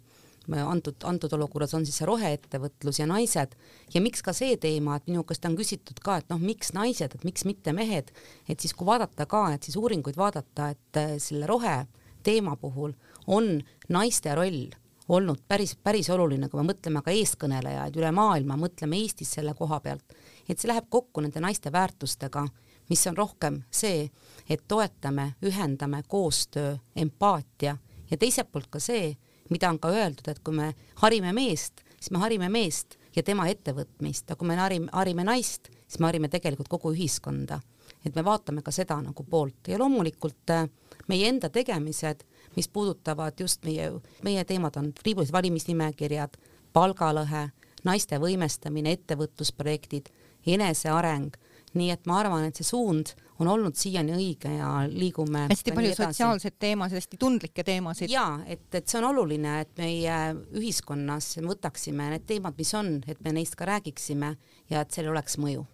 antud, 0.49 0.95
antud 1.03 1.33
olukorras 1.33 1.73
on 1.77 1.85
siis 1.85 1.99
see 1.99 2.07
roheettevõtlus 2.07 3.01
ja 3.01 3.07
naised. 3.09 3.55
Ja 3.93 4.01
miks 4.01 4.23
ka 4.25 4.33
see 4.33 4.57
teema, 4.57 4.97
et 4.97 5.07
minu 5.11 5.23
käest 5.27 5.45
on 5.45 5.57
küsitud 5.59 5.99
ka, 6.03 6.17
et 6.21 6.29
noh, 6.31 6.39
miks 6.41 6.73
naised, 6.73 7.15
et 7.15 7.25
miks 7.27 7.45
mitte 7.45 7.73
mehed, 7.75 8.11
et 8.49 8.59
siis 8.59 8.73
kui 8.73 8.87
vaadata 8.87 9.27
ka, 9.29 9.49
et 9.55 9.67
siis 9.67 9.77
uuringuid 9.77 10.17
vaadata, 10.17 10.71
et 10.71 11.01
äh, 11.01 11.17
selle 11.21 11.49
rohe 11.49 11.81
teema 12.23 12.55
puhul 12.55 12.93
on 13.27 13.59
naiste 13.89 14.33
roll 14.37 14.69
olnud 15.11 15.41
päris, 15.47 15.75
päris 15.75 16.09
oluline, 16.13 16.47
kui 16.49 16.61
me 16.61 16.71
mõtleme 16.71 17.01
ka 17.03 17.11
eeskõnelejaid 17.11 17.97
üle 17.99 18.11
maailma, 18.15 18.57
mõtleme 18.59 18.99
Eestis 19.01 19.33
selle 19.35 19.53
koha 19.57 19.81
pealt, 19.83 20.13
et 20.47 20.59
see 20.59 20.69
läheb 20.71 20.87
kokku 20.89 21.23
nende 21.23 21.41
naiste 21.43 21.71
väärtustega 21.73 22.45
mis 22.91 23.07
on 23.07 23.15
rohkem 23.17 23.61
see, 23.71 24.09
et 24.49 24.63
toetame, 24.67 25.33
ühendame 25.47 26.03
koostöö, 26.07 26.75
empaatia 26.95 27.77
ja 28.11 28.17
teiselt 28.17 28.51
poolt 28.51 28.67
ka 28.69 28.79
see, 28.83 29.13
mida 29.49 29.69
on 29.71 29.79
ka 29.79 29.91
öeldud, 29.95 30.27
et 30.27 30.41
kui 30.43 30.55
me 30.55 30.73
harime 30.99 31.31
meest, 31.35 31.85
siis 31.95 32.11
me 32.11 32.19
harime 32.19 32.49
meest 32.51 32.97
ja 33.15 33.23
tema 33.23 33.47
ettevõtmist, 33.51 34.27
aga 34.27 34.39
kui 34.39 34.49
me 34.49 34.57
harime, 34.59 34.91
harime 34.91 35.23
naist, 35.27 35.69
siis 35.87 35.99
me 35.99 36.09
harime 36.09 36.27
tegelikult 36.31 36.71
kogu 36.71 36.91
ühiskonda. 36.95 37.61
et 38.05 38.15
me 38.15 38.23
vaatame 38.25 38.63
ka 38.65 38.71
seda 38.73 38.95
nagu 38.97 39.23
poolt 39.23 39.67
ja 39.67 39.77
loomulikult 39.77 40.49
äh, 40.49 40.65
meie 41.07 41.27
enda 41.29 41.49
tegemised, 41.49 42.23
mis 42.55 42.67
puudutavad 42.67 43.39
just 43.39 43.63
meie, 43.63 43.91
meie 44.23 44.43
teemad 44.43 44.77
on 44.77 44.93
riibulised 45.05 45.33
valimisnimekirjad, 45.33 46.37
palgalõhe, 46.73 47.51
naiste 47.83 48.17
võimestamine, 48.17 48.95
ettevõtlusprojektid, 48.97 50.09
eneseareng 50.47 51.37
nii 51.77 51.91
et 51.93 52.07
ma 52.09 52.19
arvan, 52.21 52.45
et 52.47 52.57
see 52.57 52.67
suund 52.67 53.13
on 53.41 53.49
olnud 53.49 53.77
siiani 53.77 54.13
õige 54.13 54.51
ja 54.53 54.69
liigume 54.91 55.47
hästi 55.49 55.73
palju 55.75 55.93
sotsiaalseid 55.97 56.57
teemasid, 56.61 56.99
hästi 57.01 57.19
tundlikke 57.21 57.65
teemasid. 57.65 58.11
ja 58.13 58.25
et, 58.45 58.67
et 58.75 58.87
see 58.87 58.99
on 59.01 59.09
oluline, 59.11 59.59
et 59.65 59.73
meie 59.81 60.17
ühiskonnas 60.59 61.33
võtaksime 61.41 62.11
need 62.13 62.27
teemad, 62.29 62.57
mis 62.57 62.73
on, 62.77 62.99
et 63.07 63.21
me 63.25 63.33
neist 63.39 63.57
ka 63.57 63.69
räägiksime 63.69 64.35
ja 64.69 64.83
et 64.85 64.93
sellel 64.93 65.15
oleks 65.15 65.39
mõju 65.41 65.65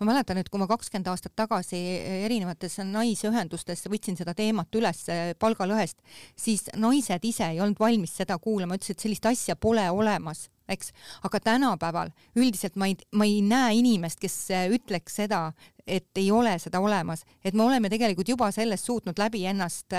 ma 0.00 0.10
mäletan, 0.12 0.40
et 0.40 0.50
kui 0.50 0.60
ma 0.62 0.68
kakskümmend 0.70 1.10
aastat 1.12 1.36
tagasi 1.36 1.80
erinevates 2.26 2.78
naisühendustes 2.84 3.86
võtsin 3.92 4.18
seda 4.18 4.34
teemat 4.34 4.74
üles 4.78 5.04
palgalõhest, 5.38 5.98
siis 6.36 6.68
naised 6.76 7.24
ise 7.24 7.52
ei 7.52 7.60
olnud 7.60 7.80
valmis 7.80 8.16
seda 8.16 8.38
kuulama, 8.38 8.78
ütlesid, 8.78 9.00
sellist 9.02 9.26
asja 9.32 9.56
pole 9.56 9.88
olemas 9.90 10.46
eks, 10.68 10.92
aga 11.22 11.40
tänapäeval 11.40 12.10
üldiselt 12.36 12.76
ma 12.76 12.88
ei, 12.90 12.96
ma 13.14 13.26
ei 13.26 13.40
näe 13.44 13.78
inimest, 13.80 14.20
kes 14.22 14.36
äh, 14.54 14.66
ütleks 14.74 15.20
seda, 15.20 15.50
et 15.86 16.18
ei 16.18 16.30
ole 16.34 16.56
seda 16.58 16.80
olemas, 16.82 17.22
et 17.46 17.54
me 17.54 17.62
oleme 17.62 17.86
tegelikult 17.90 18.28
juba 18.28 18.48
sellest 18.50 18.88
suutnud 18.88 19.18
läbi 19.22 19.44
ennast 19.46 19.94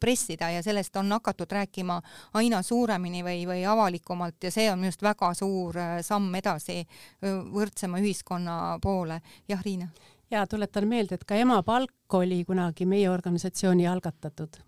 pressida 0.00 0.52
ja 0.54 0.60
sellest 0.62 0.94
on 0.96 1.10
hakatud 1.10 1.50
rääkima 1.50 1.96
aina 2.38 2.60
suuremini 2.62 3.24
või, 3.26 3.40
või 3.48 3.64
avalikumalt 3.66 4.46
ja 4.46 4.52
see 4.54 4.68
on 4.70 4.78
minu 4.78 4.92
arust 4.92 5.02
väga 5.02 5.32
suur 5.34 5.80
samm 6.06 6.38
edasi 6.38 6.84
võrdsema 7.24 7.98
ühiskonna 7.98 8.78
poole. 8.82 9.18
Jah, 9.48 9.62
Riina? 9.64 9.88
ja 10.30 10.46
tuletan 10.46 10.88
meelde, 10.88 11.14
et 11.14 11.24
ka 11.24 11.36
emapalk 11.38 12.18
oli 12.18 12.44
kunagi 12.44 12.86
meie 12.86 13.10
organisatsiooni 13.10 13.86
algatatud. 13.86 14.60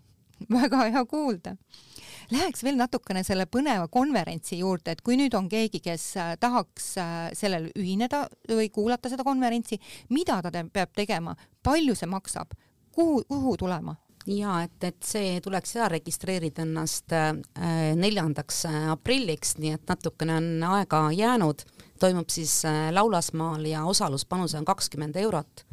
väga 0.50 0.84
hea 0.90 1.04
kuulda 1.04 1.56
Läheks 2.34 2.64
veel 2.66 2.74
natukene 2.74 3.22
selle 3.22 3.44
põneva 3.46 3.86
konverentsi 3.92 4.58
juurde, 4.58 4.96
et 4.96 5.02
kui 5.06 5.14
nüüd 5.18 5.34
on 5.38 5.46
keegi, 5.50 5.78
kes 5.84 6.06
äh, 6.18 6.32
tahaks 6.42 6.88
äh, 6.98 7.12
sellel 7.38 7.68
ühineda 7.78 8.24
või 8.50 8.66
kuulata 8.74 9.10
seda 9.12 9.22
konverentsi, 9.26 9.78
mida 10.10 10.40
ta 10.42 10.50
te 10.50 10.64
peab 10.72 10.90
tegema, 10.96 11.36
palju 11.62 11.94
see 11.94 12.10
maksab, 12.10 12.56
kuhu, 12.94 13.22
kuhu 13.30 13.54
tulema? 13.62 13.94
ja 14.26 14.56
et, 14.64 14.82
et 14.82 15.06
see 15.06 15.36
tuleks 15.38 15.76
ära 15.76 15.86
registreerida 15.92 16.64
ennast 16.64 17.14
äh, 17.14 17.30
neljandaks 17.94 18.64
aprilliks, 18.96 19.54
nii 19.62 19.76
et 19.76 19.86
natukene 19.86 20.40
on 20.40 20.48
aega 20.66 21.04
jäänud, 21.14 21.62
toimub 21.98 22.28
siis 22.28 22.62
Laulasmaal 22.90 23.64
ja 23.64 23.84
osaluspanus 23.84 24.54
on 24.54 24.64
kakskümmend 24.64 25.16
eurot, 25.16 25.66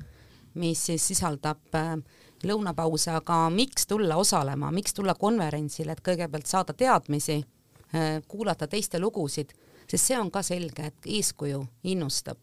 mis 0.53 0.85
siis 0.85 1.07
sisaldab 1.07 1.75
äh, 1.75 1.97
lõunapause, 2.43 3.11
aga 3.17 3.47
miks 3.53 3.87
tulla 3.87 4.17
osalema, 4.19 4.71
miks 4.71 4.93
tulla 4.93 5.15
konverentsile, 5.15 5.95
et 5.95 6.03
kõigepealt 6.05 6.49
saada 6.49 6.73
teadmisi, 6.73 7.39
äh, 7.95 8.21
kuulata 8.27 8.67
teiste 8.67 8.99
lugusid, 8.99 9.53
sest 9.87 10.11
see 10.11 10.19
on 10.19 10.31
ka 10.31 10.43
selge, 10.45 10.91
et 10.91 11.09
eeskuju 11.17 11.63
innustab. 11.89 12.37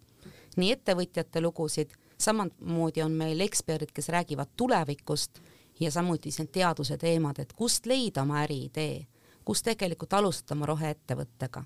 Nii 0.56 0.72
ettevõtjate 0.74 1.40
lugusid, 1.40 1.94
samamoodi 2.20 3.04
on 3.04 3.14
meil 3.16 3.40
eksperdid, 3.40 3.92
kes 3.94 4.10
räägivad 4.12 4.50
tulevikust 4.56 5.40
ja 5.80 5.90
samuti 5.90 6.32
see 6.34 6.50
teaduse 6.52 6.98
teemad, 6.98 7.38
et 7.38 7.52
kust 7.56 7.86
leida 7.86 8.24
oma 8.26 8.42
äriidee, 8.44 9.06
kust 9.44 9.64
tegelikult 9.64 10.12
alustada 10.18 10.58
oma 10.58 10.68
roheettevõttega. 10.72 11.62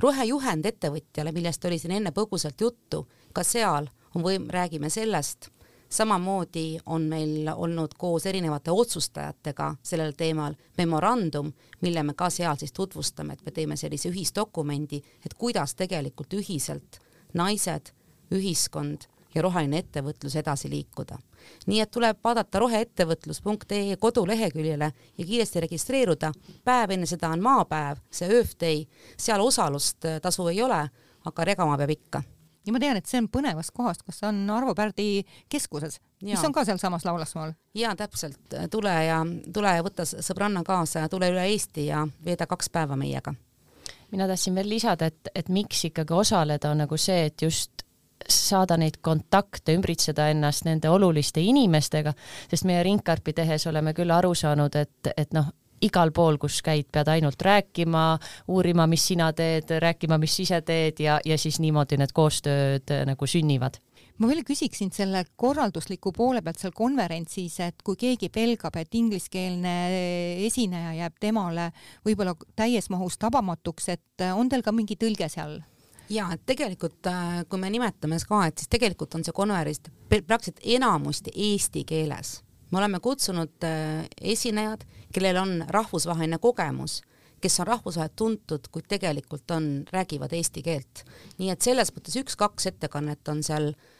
Rohejuhend 0.00 0.66
ettevõtjale, 0.66 1.32
millest 1.32 1.64
oli 1.64 1.78
siin 1.78 1.96
enne 1.98 2.12
põgusalt 2.14 2.60
juttu, 2.60 3.06
ka 3.32 3.44
seal 3.44 3.88
on 4.14 4.24
võim-, 4.24 4.50
räägime 4.50 4.90
sellest. 4.90 5.50
Samamoodi 5.88 6.78
on 6.86 7.06
meil 7.08 7.48
olnud 7.48 7.94
koos 7.96 8.26
erinevate 8.28 8.70
otsustajatega 8.70 9.70
sellel 9.82 10.12
teemal 10.12 10.52
memorandum, 10.76 11.48
mille 11.80 12.02
me 12.04 12.14
ka 12.14 12.28
seal 12.30 12.60
siis 12.60 12.74
tutvustame, 12.76 13.32
et 13.32 13.44
me 13.46 13.54
teeme 13.56 13.76
sellise 13.76 14.10
ühisdokumendi, 14.12 15.00
et 15.24 15.34
kuidas 15.34 15.74
tegelikult 15.74 16.36
ühiselt 16.36 17.00
naised, 17.34 17.94
ühiskond 18.34 19.08
ja 19.34 19.42
roheline 19.42 19.78
ettevõtlus 19.78 20.36
edasi 20.36 20.70
liikuda. 20.70 21.18
nii 21.66 21.80
et 21.80 21.90
tuleb 21.90 22.18
vaadata 22.24 22.58
roheettevõtlus.ee 22.58 23.96
koduleheküljele 23.96 24.92
ja 25.18 25.24
kiiresti 25.24 25.60
registreeruda, 25.60 26.32
päev 26.64 26.90
enne 26.90 27.06
seda 27.06 27.28
on 27.28 27.42
maapäev, 27.42 27.98
see 28.10 28.42
Day, 28.60 28.86
seal 29.16 29.40
osalust 29.40 30.04
tasu 30.22 30.48
ei 30.48 30.62
ole, 30.62 30.88
aga 31.24 31.44
regama 31.44 31.76
peab 31.76 31.90
ikka 31.90 32.22
ja 32.68 32.74
ma 32.74 32.80
tean, 32.82 32.98
et 33.00 33.08
see 33.08 33.20
on 33.22 33.28
põnevast 33.32 33.72
kohast, 33.76 34.04
kas 34.06 34.20
on 34.28 34.42
Arvo 34.52 34.74
Pärdi 34.76 35.24
keskuses, 35.50 35.98
mis 36.24 36.44
on 36.44 36.52
ka 36.52 36.64
sealsamas 36.68 37.06
Laulasmaal. 37.08 37.54
ja 37.74 37.94
täpselt, 37.96 38.40
tule 38.70 38.94
ja 39.06 39.22
tule 39.54 39.74
ja 39.78 39.84
võta 39.84 40.04
sõbranna 40.08 40.62
kaasa 40.66 41.06
ja 41.06 41.08
tule 41.12 41.30
üle 41.32 41.46
Eesti 41.48 41.88
ja 41.88 42.04
veeda 42.24 42.46
kaks 42.46 42.70
päeva 42.70 42.96
meiega. 42.96 43.34
mina 44.10 44.26
tahtsin 44.28 44.54
veel 44.54 44.68
lisada, 44.68 45.06
et, 45.06 45.32
et 45.34 45.48
miks 45.48 45.84
ikkagi 45.90 46.14
osaleda, 46.14 46.70
on 46.70 46.84
nagu 46.84 46.96
see, 46.96 47.26
et 47.30 47.42
just 47.42 47.87
saada 48.28 48.76
neid 48.80 48.98
kontakte, 49.02 49.74
ümbritseda 49.76 50.28
ennast 50.32 50.66
nende 50.66 50.90
oluliste 50.90 51.42
inimestega, 51.44 52.12
sest 52.50 52.66
meie 52.68 52.82
ringkarpi 52.86 53.34
tehes 53.36 53.66
oleme 53.70 53.94
küll 53.96 54.10
aru 54.14 54.34
saanud, 54.34 54.74
et, 54.76 55.12
et 55.16 55.34
noh, 55.36 55.50
igal 55.84 56.10
pool, 56.14 56.38
kus 56.42 56.60
käid, 56.64 56.88
pead 56.92 57.10
ainult 57.12 57.42
rääkima, 57.42 58.04
uurima, 58.50 58.88
mis 58.90 59.04
sina 59.12 59.30
teed, 59.36 59.70
rääkima, 59.84 60.18
mis 60.18 60.38
ise 60.42 60.60
teed 60.66 61.02
ja, 61.04 61.20
ja 61.24 61.38
siis 61.38 61.60
niimoodi 61.62 62.00
need 62.00 62.14
koostööd 62.16 62.90
äh, 62.94 63.04
nagu 63.08 63.28
sünnivad 63.28 63.78
ma 64.18 64.26
veel 64.26 64.42
küsiksin 64.42 64.90
selle 64.94 65.22
korraldusliku 65.38 66.10
poole 66.14 66.42
pealt 66.42 66.58
seal 66.58 66.74
konverentsis, 66.74 67.60
et 67.62 67.84
kui 67.86 67.94
keegi 67.98 68.30
pelgab, 68.34 68.74
et 68.80 68.94
ingliskeelne 68.98 69.74
esineja 70.46 70.96
jääb 71.04 71.18
temale 71.22 71.70
võib-olla 72.06 72.34
täies 72.58 72.90
mahus 72.90 73.18
tabamatuks, 73.22 73.88
et 73.94 74.26
on 74.34 74.50
teil 74.50 74.66
ka 74.66 74.74
mingi 74.74 74.98
tõlge 74.98 75.30
seal? 75.30 75.60
Ja 76.10 76.28
tegelikult, 76.46 77.06
äh, 77.06 77.44
kui 77.48 77.60
me 77.60 77.70
nimetame 77.70 78.18
ka, 78.28 78.46
et 78.46 78.58
siis 78.58 78.68
tegelikult 78.68 79.14
on 79.14 79.24
see 79.24 79.34
konverents 79.36 79.90
praktiliselt 80.08 80.60
enamusti 80.64 81.34
eesti 81.34 81.84
keeles 81.84 82.38
me 82.70 82.78
oleme 82.78 83.00
kutsunud 83.00 83.64
äh, 83.64 84.08
esinejad, 84.20 84.84
kellel 85.12 85.36
on 85.40 85.52
rahvusvaheline 85.68 86.38
kogemus, 86.38 87.02
kes 87.40 87.60
on 87.60 87.66
rahvusvaheliselt 87.66 88.16
tuntud, 88.16 88.68
kuid 88.72 88.88
tegelikult 88.88 89.50
on, 89.50 89.68
räägivad 89.92 90.32
eesti 90.36 90.62
keelt. 90.62 91.04
nii 91.38 91.50
et 91.54 91.62
selles 91.62 91.92
mõttes 91.94 92.18
üks-kaks 92.20 92.68
ettekannet 92.72 93.28
on 93.28 93.42
seal 93.46 93.70
äh, 93.72 93.97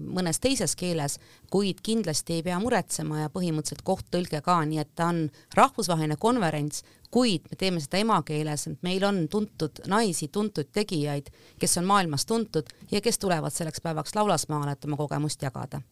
mõnes 0.00 0.40
teises 0.40 0.72
keeles, 0.78 1.18
kuid 1.52 1.82
kindlasti 1.84 2.38
ei 2.38 2.44
pea 2.46 2.58
muretsema 2.62 3.24
ja 3.24 3.32
põhimõtteliselt 3.32 3.84
kohttõlge 3.84 4.40
ka, 4.44 4.56
nii 4.64 4.80
et 4.80 4.94
ta 4.96 5.10
on 5.12 5.26
rahvusvaheline 5.56 6.16
konverents, 6.16 6.84
kuid 7.10 7.48
me 7.50 7.58
teeme 7.60 7.82
seda 7.82 8.00
emakeeles, 8.00 8.66
et 8.70 8.82
meil 8.86 9.04
on 9.04 9.26
tuntud 9.28 9.82
naisi, 9.88 10.30
tuntud 10.32 10.72
tegijaid, 10.72 11.30
kes 11.60 11.78
on 11.80 11.88
maailmas 11.88 12.26
tuntud 12.28 12.68
ja 12.90 13.02
kes 13.04 13.20
tulevad 13.20 13.52
selleks 13.52 13.84
päevaks 13.84 14.16
Laulasmaale, 14.16 14.76
et 14.76 14.88
oma 14.88 15.00
kogemust 15.00 15.42
jagada 15.44 15.82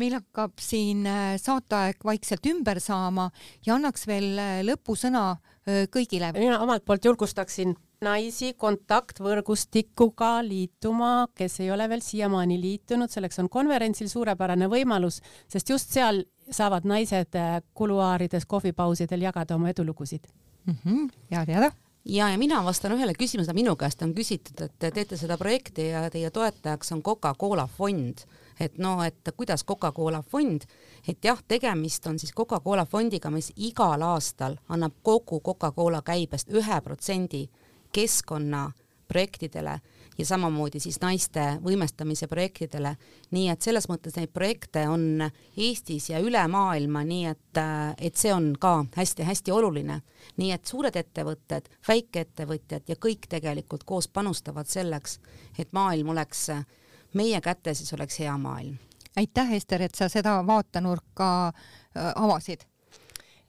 meil 0.00 0.14
hakkab 0.16 0.60
siin 0.62 1.06
äh, 1.08 1.34
saateaeg 1.40 2.04
vaikselt 2.04 2.46
ümber 2.48 2.80
saama 2.80 3.28
ja 3.66 3.76
annaks 3.76 4.06
veel 4.08 4.38
äh, 4.40 4.60
lõpusõna 4.64 5.24
äh, 5.34 5.84
kõigile. 5.92 6.32
mina 6.38 6.60
omalt 6.64 6.86
poolt 6.88 7.04
julgustaksin 7.04 7.74
naisi 8.02 8.52
kontaktvõrgustikuga 8.58 10.34
liituma, 10.46 11.28
kes 11.34 11.60
ei 11.60 11.70
ole 11.70 11.88
veel 11.88 12.02
siiamaani 12.04 12.58
liitunud, 12.60 13.10
selleks 13.10 13.38
on 13.42 13.50
konverentsil 13.52 14.10
suurepärane 14.10 14.68
võimalus, 14.70 15.20
sest 15.48 15.70
just 15.70 15.94
seal 15.94 16.24
saavad 16.50 16.86
naised 16.88 17.38
kuluaarides 17.74 18.46
kohvipausidel 18.50 19.22
jagada 19.28 19.54
oma 19.54 19.70
edulugusid 19.70 20.26
mm. 20.66 20.76
-hmm. 20.84 21.08
ja 21.30 21.46
teada 21.46 21.72
ja, 22.04 22.28
ja 22.30 22.38
mina 22.38 22.64
vastan 22.64 22.92
ühele 22.92 23.14
küsimusele, 23.18 23.54
minu 23.54 23.76
käest 23.76 24.02
on 24.02 24.14
küsitud, 24.14 24.60
et 24.60 24.72
te 24.78 24.90
teete 24.90 25.16
seda 25.16 25.38
projekti 25.38 25.88
ja 25.88 26.10
teie 26.10 26.30
toetajaks 26.30 26.92
on 26.92 27.02
Coca-Cola 27.02 27.66
fond 27.66 28.26
et 28.60 28.78
no, 28.78 29.02
et 29.02 29.32
kuidas 29.36 29.64
Coca-Cola 29.64 30.22
fond, 30.22 30.64
et 31.08 31.24
jah, 31.24 31.38
tegemist 31.48 32.06
on 32.06 32.18
siis 32.18 32.32
Coca-Cola 32.36 32.84
fondiga, 32.86 33.30
mis 33.30 33.52
igal 33.56 34.02
aastal 34.06 34.56
annab 34.68 34.94
kogu 35.02 35.40
Coca-Cola 35.40 36.02
käibest 36.06 36.52
ühe 36.52 36.80
protsendi 36.84 37.46
keskkonnaprojektidele 37.92 39.80
ja 40.18 40.26
samamoodi 40.26 40.80
siis 40.80 41.00
naiste 41.00 41.44
võimestamise 41.64 42.26
projektidele, 42.28 42.94
nii 43.30 43.48
et 43.52 43.64
selles 43.64 43.88
mõttes 43.88 44.16
neid 44.16 44.32
projekte 44.32 44.84
on 44.88 45.24
Eestis 45.56 46.10
ja 46.10 46.20
üle 46.20 46.42
maailma, 46.48 47.04
nii 47.08 47.26
et, 47.30 47.60
et 47.98 48.16
see 48.16 48.32
on 48.34 48.52
ka 48.60 48.84
hästi-hästi 48.96 49.52
oluline. 49.52 50.00
nii 50.36 50.52
et 50.52 50.66
suured 50.66 50.96
ettevõtted, 50.96 51.68
väikeettevõtjad 51.88 52.88
ja 52.88 52.96
kõik 52.96 53.26
tegelikult 53.28 53.84
koos 53.84 54.08
panustavad 54.08 54.66
selleks, 54.66 55.18
et 55.58 55.72
maailm 55.72 56.08
oleks 56.08 56.48
äh, 56.50 56.66
meie 57.14 57.40
kätes, 57.40 57.78
siis 57.78 57.92
oleks 57.92 58.18
hea 58.18 58.36
maailm. 58.38 58.76
aitäh, 59.16 59.52
Ester, 59.52 59.82
et 59.82 59.94
sa 59.94 60.08
seda 60.08 60.40
vaatenurka 60.46 61.48
äh, 61.48 62.12
avasid 62.14 62.64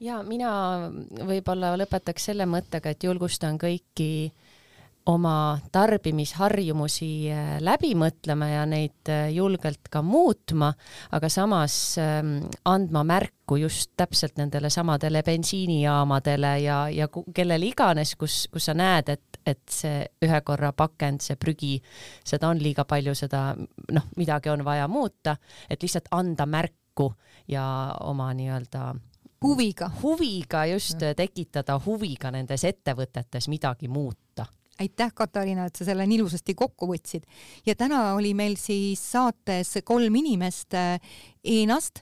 ja 0.03 0.21
mina 0.27 0.53
võib-olla 1.23 1.73
lõpetaks 1.79 2.31
selle 2.31 2.47
mõttega, 2.49 2.93
et 2.93 3.03
julgustan 3.03 3.59
kõiki 3.61 4.31
oma 5.11 5.59
tarbimisharjumusi 5.71 7.09
äh, 7.31 7.57
läbi 7.59 7.91
mõtlema 7.99 8.47
ja 8.47 8.63
neid 8.69 9.11
äh, 9.11 9.27
julgelt 9.35 9.89
ka 9.91 9.99
muutma, 10.05 10.69
aga 11.11 11.29
samas 11.31 11.75
ähm, 11.99 12.37
andma 12.65 13.03
märku 13.03 13.57
just 13.59 13.91
täpselt 13.99 14.37
nendele 14.39 14.71
samadele 14.71 15.23
bensiinijaamadele 15.27 16.53
ja, 16.63 16.79
ja 16.87 17.09
kellele 17.11 17.67
iganes, 17.67 18.15
kus, 18.15 18.45
kus 18.51 18.71
sa 18.71 18.77
näed, 18.77 19.15
et 19.17 19.29
et 19.43 19.59
see 19.67 20.05
ühe 20.23 20.37
korra 20.47 20.69
pakend, 20.71 21.19
see 21.19 21.35
prügi, 21.35 21.73
seda 22.23 22.47
on 22.47 22.61
liiga 22.63 22.85
palju, 22.87 23.11
seda 23.11 23.49
noh, 23.91 24.05
midagi 24.15 24.47
on 24.53 24.63
vaja 24.63 24.87
muuta, 24.87 25.35
et 25.67 25.83
lihtsalt 25.83 26.07
anda 26.15 26.47
märku 26.47 27.09
ja 27.51 27.65
oma 28.07 28.29
nii-öelda 28.37 28.85
huviga, 29.43 29.91
huviga 30.01 30.65
just 30.71 31.03
tekitada 31.17 31.79
huviga 31.85 32.31
nendes 32.31 32.63
ettevõtetes 32.63 33.49
midagi 33.51 33.87
muuta 33.87 34.45
aitäh, 34.79 35.11
Katariina, 35.15 35.67
et 35.67 35.75
sa 35.77 35.85
selle 35.85 36.05
nii 36.09 36.17
ilusasti 36.17 36.55
kokku 36.57 36.87
võtsid. 36.89 37.27
ja 37.65 37.75
täna 37.75 38.13
oli 38.13 38.33
meil 38.33 38.55
siis 38.57 39.03
saates 39.11 39.77
kolm 39.83 40.15
inimest 40.15 40.73
ENAst, 41.43 42.01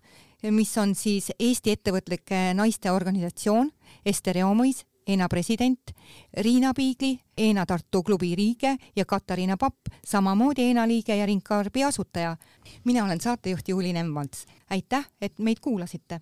mis 0.51 0.71
on 0.77 0.95
siis 0.95 1.31
Eesti 1.39 1.75
Ettevõtlike 1.75 2.53
Naiste 2.57 2.91
Organisatsioon, 2.91 3.69
Ester 4.05 4.37
Eomõis 4.37 4.85
ENA 5.07 5.27
president, 5.29 5.91
Riina 6.37 6.73
Piigli, 6.73 7.15
ENA 7.37 7.65
Tartu 7.65 8.03
klubi 8.03 8.35
liige 8.37 8.75
ja 8.95 9.05
Katariina 9.05 9.57
Papp, 9.57 9.89
samamoodi 10.05 10.69
ENA 10.71 10.87
liige 10.87 11.15
ja 11.15 11.25
Ringkaarbi 11.25 11.83
asutaja. 11.83 12.37
mina 12.83 13.05
olen 13.05 13.21
saatejuht 13.21 13.67
Juuli 13.67 13.93
Nemvalts. 13.93 14.45
aitäh, 14.69 15.09
et 15.21 15.39
meid 15.39 15.59
kuulasite 15.59 16.21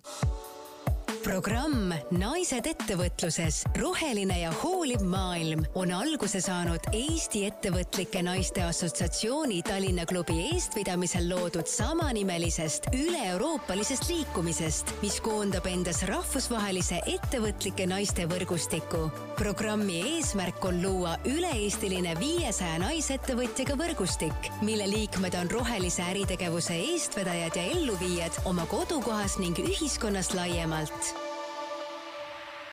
programm 1.24 1.92
Naised 2.14 2.66
ettevõtluses, 2.68 3.60
roheline 3.78 4.36
ja 4.40 4.50
hooliv 4.62 5.02
maailm 5.06 5.62
on 5.78 5.92
alguse 5.94 6.40
saanud 6.42 6.84
Eesti 6.96 7.42
Ettevõtlike 7.48 8.22
Naiste 8.24 8.62
Assotsiatsiooni 8.64 9.60
Tallinna 9.66 10.06
klubi 10.08 10.36
eestvedamisel 10.50 11.28
loodud 11.30 11.68
samanimelisest 11.70 12.90
üle-euroopalisest 12.96 14.08
liikumisest, 14.10 14.94
mis 15.04 15.20
koondab 15.24 15.68
endas 15.70 16.02
rahvusvahelise 16.10 17.00
ettevõtlike 17.14 17.86
naiste 17.90 18.26
võrgustiku. 18.30 19.08
programmi 19.36 20.00
eesmärk 20.16 20.64
on 20.64 20.82
luua 20.82 21.16
üle-eestiline 21.24 22.16
viiesaja 22.20 22.78
naisettevõtjaga 22.82 23.76
võrgustik, 23.80 24.50
mille 24.62 24.88
liikmed 24.90 25.34
on 25.40 25.50
rohelise 25.50 26.02
äritegevuse 26.02 26.76
eestvedajad 26.90 27.56
ja 27.56 27.68
elluviijad 27.76 28.42
oma 28.44 28.66
kodukohas 28.66 29.38
ning 29.38 29.58
ühiskonnas 29.58 30.34
laiemalt 30.34 31.10